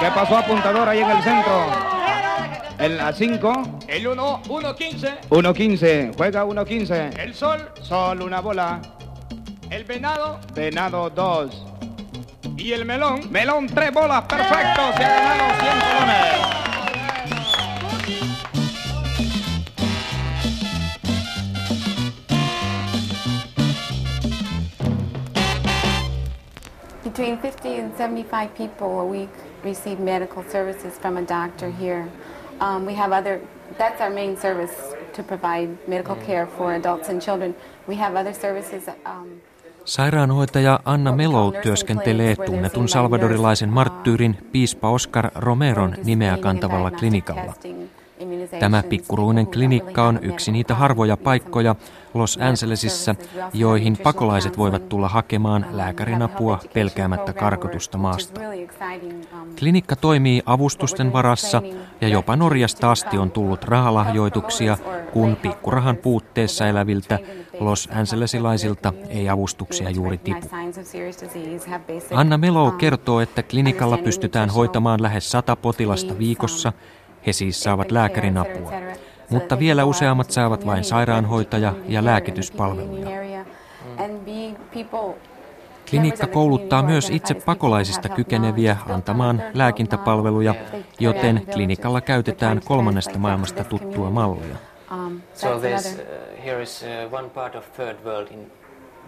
¿Qué 0.00 0.10
pasó 0.14 0.38
apuntador 0.38 0.88
ahí 0.88 1.00
en 1.00 1.10
el 1.10 1.22
centro? 1.22 1.66
El 2.78 2.98
a 2.98 3.12
5. 3.12 3.80
El 3.86 4.06
1, 4.08 4.42
1-15. 4.44 5.18
1-15. 5.28 6.16
Juega 6.16 6.46
1-15. 6.46 7.18
El 7.18 7.34
sol. 7.34 7.70
Sol, 7.82 8.22
una 8.22 8.40
bola. 8.40 8.80
El 9.68 9.84
venado. 9.84 10.40
Venado 10.54 11.10
2. 11.10 11.66
Y 12.56 12.72
el 12.72 12.86
melón. 12.86 13.30
Melón, 13.30 13.66
3 13.66 13.92
bolas. 13.92 14.22
Perfecto. 14.22 14.80
Se 14.96 15.04
ha 15.04 15.20
ganado 15.20 15.60
100 15.60 15.72
colones. 15.80 16.60
Between 27.04 27.38
50 27.42 27.68
and 27.68 27.94
75 27.98 28.54
people 28.54 29.00
a 29.00 29.04
week 29.04 29.28
receive 29.64 29.96
medical 30.02 30.42
services 30.52 31.00
from 31.00 31.16
a 31.16 31.22
doctor 31.22 31.72
here. 31.80 32.04
Um, 32.60 32.86
we 32.86 32.94
have 32.96 33.18
other, 33.18 33.40
that's 33.78 34.00
our 34.00 34.10
main 34.10 34.36
service 34.36 34.74
to 35.16 35.22
provide 35.22 35.68
medical 35.88 36.16
care 36.26 36.46
for 36.46 36.74
adults 36.74 37.08
and 37.08 37.20
children. 37.20 37.54
We 37.88 37.96
have 37.96 38.20
other 38.20 38.34
services. 38.34 38.88
Um, 39.04 39.28
Sairaanhoitaja 39.84 40.80
Anna 40.84 41.12
Melou 41.12 41.52
työskentelee 41.52 42.36
tunnetun 42.36 42.88
salvadorilaisen 42.88 43.68
marttyyrin 43.68 44.38
piispa 44.52 44.90
Oscar 44.90 45.30
Romeron 45.34 45.94
nimeä 46.04 46.36
kantavalla 46.36 46.90
klinikalla. 46.90 47.54
Tämä 48.60 48.82
pikkuruinen 48.82 49.46
klinikka 49.46 50.04
on 50.04 50.18
yksi 50.22 50.52
niitä 50.52 50.74
harvoja 50.74 51.16
paikkoja 51.16 51.74
Los 52.14 52.38
Angelesissa, 52.42 53.14
joihin 53.54 53.96
pakolaiset 54.02 54.58
voivat 54.58 54.88
tulla 54.88 55.08
hakemaan 55.08 55.66
lääkärin 55.70 56.22
apua 56.22 56.58
pelkäämättä 56.74 57.32
karkotusta 57.32 57.98
maasta. 57.98 58.40
Klinikka 59.58 59.96
toimii 59.96 60.42
avustusten 60.46 61.12
varassa 61.12 61.62
ja 62.00 62.08
jopa 62.08 62.36
Norjasta 62.36 62.90
asti 62.90 63.18
on 63.18 63.30
tullut 63.30 63.64
rahalahjoituksia, 63.64 64.78
kun 65.12 65.36
pikkurahan 65.36 65.96
puutteessa 65.96 66.66
eläviltä 66.66 67.18
Los 67.60 67.88
Angelesilaisilta 67.92 68.92
ei 69.08 69.28
avustuksia 69.28 69.90
juuri 69.90 70.18
tipu. 70.18 70.46
Anna 72.14 72.38
Melo 72.38 72.70
kertoo, 72.70 73.20
että 73.20 73.42
klinikalla 73.42 73.98
pystytään 73.98 74.50
hoitamaan 74.50 75.02
lähes 75.02 75.30
sata 75.30 75.56
potilasta 75.56 76.18
viikossa– 76.18 76.72
he 77.26 77.32
siis 77.32 77.62
saavat 77.62 77.90
lääkärin 77.90 78.38
apua, 78.38 78.72
mutta 79.30 79.58
vielä 79.58 79.84
useammat 79.84 80.30
saavat 80.30 80.66
vain 80.66 80.84
sairaanhoitaja- 80.84 81.74
ja 81.88 82.04
lääkityspalveluja. 82.04 83.08
Klinikka 85.90 86.26
kouluttaa 86.26 86.82
myös 86.82 87.10
itse 87.10 87.34
pakolaisista 87.34 88.08
kykeneviä 88.08 88.76
antamaan 88.88 89.42
lääkintäpalveluja, 89.54 90.54
joten 91.00 91.42
klinikalla 91.52 92.00
käytetään 92.00 92.60
kolmannesta 92.64 93.18
maailmasta 93.18 93.64
tuttua 93.64 94.10
mallia. 94.10 94.56
So 95.34 95.48
there's, 95.48 96.00
uh, 96.00 96.44
here 96.44 96.62
is 96.62 96.84
uh, 97.06 97.14
one 97.14 97.28
part 97.28 97.54
of 97.54 97.72
third 97.72 97.96
world 98.04 98.28
in 98.30 98.52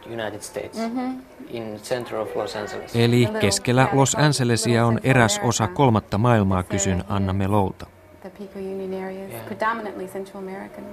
United 0.06 0.40
States, 0.40 0.78
mm-hmm. 0.78 1.20
in 1.50 1.80
center 1.82 2.18
of 2.18 2.36
Los 2.36 2.56
Angeles. 2.56 2.96
Eli 2.96 3.28
keskellä 3.40 3.88
Los 3.92 4.14
Angelesia 4.14 4.86
on 4.86 5.00
eräs 5.02 5.40
osa 5.42 5.68
kolmatta 5.68 6.18
maailmaa, 6.18 6.62
kysyn 6.62 7.04
Anna 7.08 7.32
Melolta 7.32 7.91
the 8.22 8.30
Pico 8.30 8.58
Union 8.58 9.04
areas, 9.04 9.30
yeah. 9.30 9.46
predominantly 9.46 10.06
Central 10.06 10.42
American. 10.42 10.84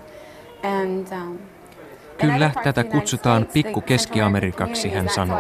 And, 0.64 1.08
um, 1.12 1.40
Kyllä, 2.22 2.52
tätä 2.64 2.84
kutsutaan 2.84 3.48
pikku 3.54 3.82
Keski-Amerikaksi, 3.82 4.90
hän 4.90 5.10
sanoo. 5.10 5.40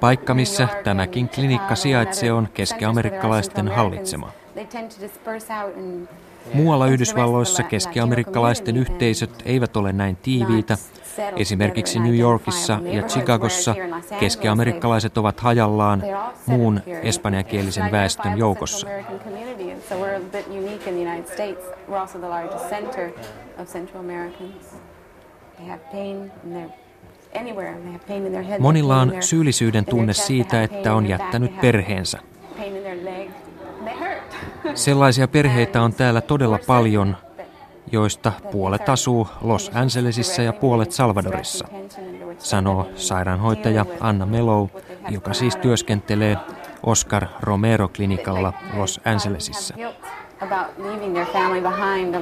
Paikka, 0.00 0.34
missä 0.34 0.68
tämäkin 0.84 1.28
klinikka 1.28 1.74
sijaitsee, 1.74 2.32
on 2.32 2.48
keski-amerikkalaisten 2.54 3.68
hallitsema. 3.68 4.32
Muualla 6.54 6.86
Yhdysvalloissa 6.86 7.62
keski-amerikkalaisten 7.62 8.76
yhteisöt 8.76 9.42
eivät 9.44 9.76
ole 9.76 9.92
näin 9.92 10.16
tiiviitä. 10.16 10.76
Esimerkiksi 11.36 11.98
New 11.98 12.18
Yorkissa 12.18 12.78
ja 12.84 13.02
Chicagossa 13.02 13.74
keski-amerikkalaiset 14.20 15.18
ovat 15.18 15.40
hajallaan 15.40 16.02
muun 16.46 16.80
espanjankielisen 17.02 17.92
väestön 17.92 18.38
joukossa. 18.38 18.86
Monilla 28.58 29.00
on 29.00 29.12
syyllisyyden 29.20 29.84
tunne 29.84 30.12
siitä, 30.12 30.62
että 30.62 30.94
on 30.94 31.06
jättänyt 31.06 31.60
perheensä. 31.60 32.18
Sellaisia 34.74 35.28
perheitä 35.28 35.82
on 35.82 35.92
täällä 35.92 36.20
todella 36.20 36.58
paljon, 36.66 37.16
joista 37.92 38.32
puolet 38.52 38.88
asuu 38.88 39.28
Los 39.40 39.70
Angelesissa 39.74 40.42
ja 40.42 40.52
puolet 40.52 40.92
Salvadorissa, 40.92 41.68
sanoo 42.38 42.88
sairaanhoitaja 42.94 43.86
Anna 44.00 44.26
Melou, 44.26 44.68
joka 45.08 45.34
siis 45.34 45.56
työskentelee 45.56 46.36
Oscar 46.82 47.26
Romero-klinikalla 47.40 48.52
Los 48.76 49.00
Angelesissa. 49.04 49.74
about 50.40 50.78
leaving 50.78 51.12
their 51.12 51.26
family 51.26 51.60
behind. 51.60 52.14
A 52.14 52.20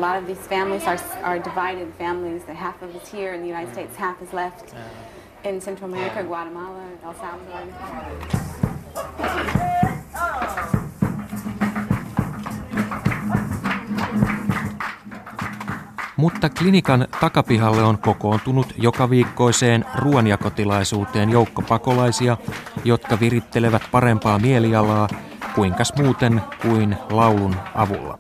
Mutta 16.19 16.49
klinikan 16.49 17.09
takapihalle 17.21 17.83
on 17.83 17.99
kokoontunut 17.99 18.75
joka 18.77 19.11
viikkoiseen 19.11 19.85
ruoanjakotilaisuuteen 19.95 21.31
joukko 21.31 21.63
pakolaisia, 21.63 22.37
jotka 22.85 23.21
virittelevät 23.21 23.83
parempaa 23.93 24.39
mielialaa, 24.39 25.09
kuinkas 25.55 25.93
muuten 25.99 26.43
kuin 26.63 26.97
laulun 27.11 27.57
avulla. 27.75 28.19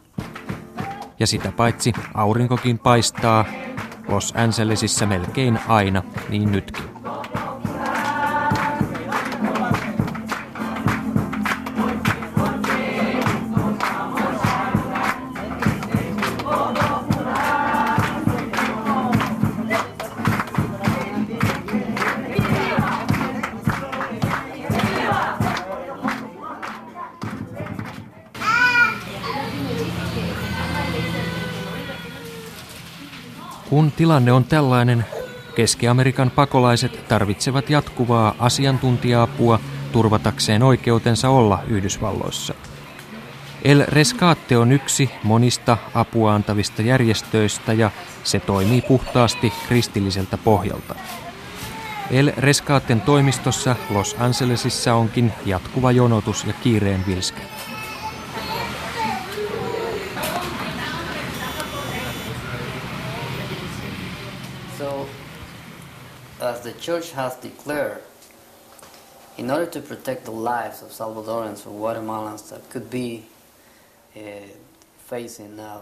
Ja 1.18 1.26
sitä 1.26 1.52
paitsi 1.52 1.92
aurinkokin 2.14 2.78
paistaa 2.78 3.44
Los 4.08 4.34
Angelesissa 4.36 5.06
melkein 5.06 5.58
aina, 5.68 6.02
niin 6.28 6.52
nytkin. 6.52 6.97
Kun 33.78 33.92
tilanne 33.92 34.32
on 34.32 34.44
tällainen, 34.44 35.04
Keski-Amerikan 35.54 36.30
pakolaiset 36.30 37.08
tarvitsevat 37.08 37.70
jatkuvaa 37.70 38.34
asiantuntija-apua 38.38 39.60
turvatakseen 39.92 40.62
oikeutensa 40.62 41.28
olla 41.28 41.58
Yhdysvalloissa. 41.68 42.54
El 43.64 43.84
Rescate 43.88 44.58
on 44.58 44.72
yksi 44.72 45.10
monista 45.22 45.76
apua 45.94 46.34
antavista 46.34 46.82
järjestöistä 46.82 47.72
ja 47.72 47.90
se 48.24 48.40
toimii 48.40 48.82
puhtaasti 48.82 49.52
kristilliseltä 49.68 50.38
pohjalta. 50.38 50.94
El 52.10 52.32
Rescaten 52.36 53.00
toimistossa 53.00 53.76
Los 53.90 54.16
Angelesissa 54.18 54.94
onkin 54.94 55.32
jatkuva 55.46 55.92
jonotus 55.92 56.44
ja 56.44 56.52
kiireen 56.52 57.04
vilske. 57.06 57.57
The 66.68 66.80
church 66.80 67.12
has 67.14 67.32
declared, 67.42 68.02
in 69.38 69.50
order 69.50 69.66
to 69.66 69.80
protect 69.80 70.24
the 70.24 70.30
lives 70.30 70.82
of 70.82 70.90
Salvadorans 70.90 71.66
or 71.66 71.72
Guatemalans 71.80 72.48
that 72.50 72.62
could 72.70 72.90
be 72.90 73.22
uh, 74.16 74.20
facing 75.06 75.56
now 75.56 75.80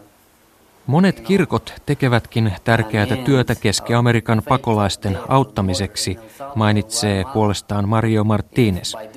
Monet 0.86 1.20
kirkot 1.20 1.74
tekevätkin 1.86 2.52
tärkeää 2.64 3.06
työtä 3.24 3.54
Keski-Amerikan 3.54 4.42
pakolaisten 4.48 5.18
auttamiseksi, 5.28 6.18
mainitsee 6.54 7.24
puolestaan 7.32 7.88
Mario 7.88 8.22
Martínez. 8.22 9.10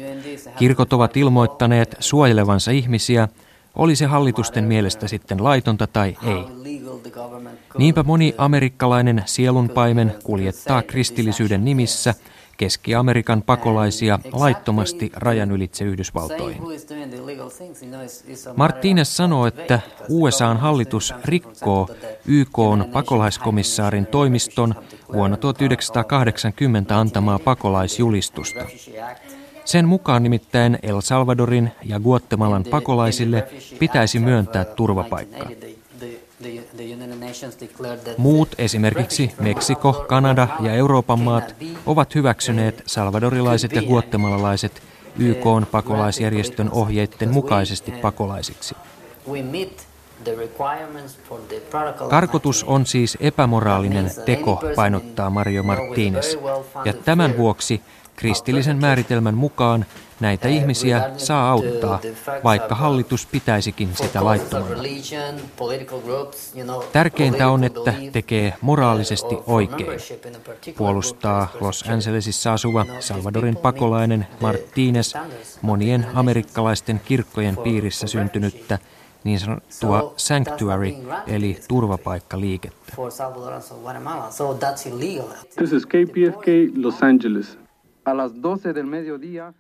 Kirkot 0.58 0.94
ovat 0.94 1.18
ilmoittaneet 1.18 1.96
suojelevansa 2.00 2.72
ihmisiä, 2.72 3.28
oli 3.80 3.96
se 3.96 4.06
hallitusten 4.06 4.64
mielestä 4.64 5.08
sitten 5.08 5.44
laitonta 5.44 5.88
tai 5.88 6.18
ei. 6.24 6.46
Niinpä 7.78 8.04
moni 8.04 8.36
amerikkalainen 8.38 9.24
sielunpaimen 9.26 10.16
kuljettaa 10.24 10.82
kristillisyyden 10.82 11.66
nimissä 11.66 12.14
Keski-Amerikan 12.58 13.42
pakolaisia 13.42 14.20
laittomasti 14.32 15.12
rajan 15.16 15.52
ylitse 15.52 15.86
Yhdysvaltoihin. 15.86 16.62
Martínez 18.56 19.06
sanoo, 19.06 19.48
että 19.48 19.80
USAn 20.10 20.58
hallitus 20.58 21.14
rikkoo 21.26 21.90
YK 22.26 22.58
pakolaiskomissaarin 22.94 24.06
toimiston 24.06 24.76
vuonna 25.14 25.38
1980 25.38 27.00
antamaa 27.00 27.40
pakolaisjulistusta. 27.40 28.66
Sen 29.70 29.88
mukaan 29.88 30.24
nimittäin 30.24 30.80
El 30.84 31.02
Salvadorin 31.02 31.72
ja 31.84 32.00
Guatemalan 32.00 32.64
pakolaisille 32.64 33.48
pitäisi 33.80 34.20
myöntää 34.20 34.66
turvapaikka. 34.66 35.50
Muut, 38.18 38.50
esimerkiksi 38.58 39.32
Meksiko, 39.40 40.06
Kanada 40.08 40.48
ja 40.60 40.74
Euroopan 40.74 41.20
maat, 41.20 41.56
ovat 41.86 42.16
hyväksyneet 42.16 42.84
salvadorilaiset 42.86 43.72
ja 43.72 43.82
guatemalalaiset 43.82 44.82
YK 45.20 45.46
pakolaisjärjestön 45.72 46.72
ohjeiden 46.72 47.30
mukaisesti 47.30 47.92
pakolaisiksi. 47.92 48.76
Karkotus 52.10 52.64
on 52.64 52.86
siis 52.86 53.18
epämoraalinen 53.20 54.12
teko, 54.26 54.64
painottaa 54.76 55.30
Mario 55.30 55.64
Martínez, 55.64 56.40
ja 56.86 56.94
tämän 56.94 57.38
vuoksi 57.38 57.82
Kristillisen 58.20 58.78
määritelmän 58.78 59.36
mukaan 59.36 59.86
näitä 60.20 60.48
ihmisiä 60.48 61.10
saa 61.18 61.52
auttaa, 61.52 62.00
vaikka 62.44 62.76
hallitus 62.76 63.26
pitäisikin 63.26 63.90
sitä 63.96 64.26
laittomana. 64.26 64.84
Tärkeintä 66.92 67.50
on, 67.50 67.64
että 67.64 67.94
tekee 68.12 68.54
moraalisesti 68.62 69.38
oikein, 69.48 70.00
puolustaa 70.78 71.48
Los 71.60 71.84
Angelesissa 71.90 72.54
asuva 72.54 72.86
Salvadorin 73.00 73.58
pakolainen 73.58 74.28
Martínez 74.42 75.20
monien 75.62 76.08
amerikkalaisten 76.14 77.02
kirkkojen 77.06 77.58
piirissä 77.58 78.08
syntynyttä 78.08 78.80
niin 79.24 79.40
sanottua 79.40 80.14
sanctuary 80.18 80.94
eli 81.28 81.60
turvapaikkaliikettä. 81.68 82.94
This 85.56 85.74
is 85.74 85.86
KPFK 85.86 86.46
Los 86.76 87.04
Angeles. 87.04 87.69
A 88.10 88.16
las 88.16 88.42
12 88.42 88.74
del 88.74 88.88
mediodía 88.88 89.54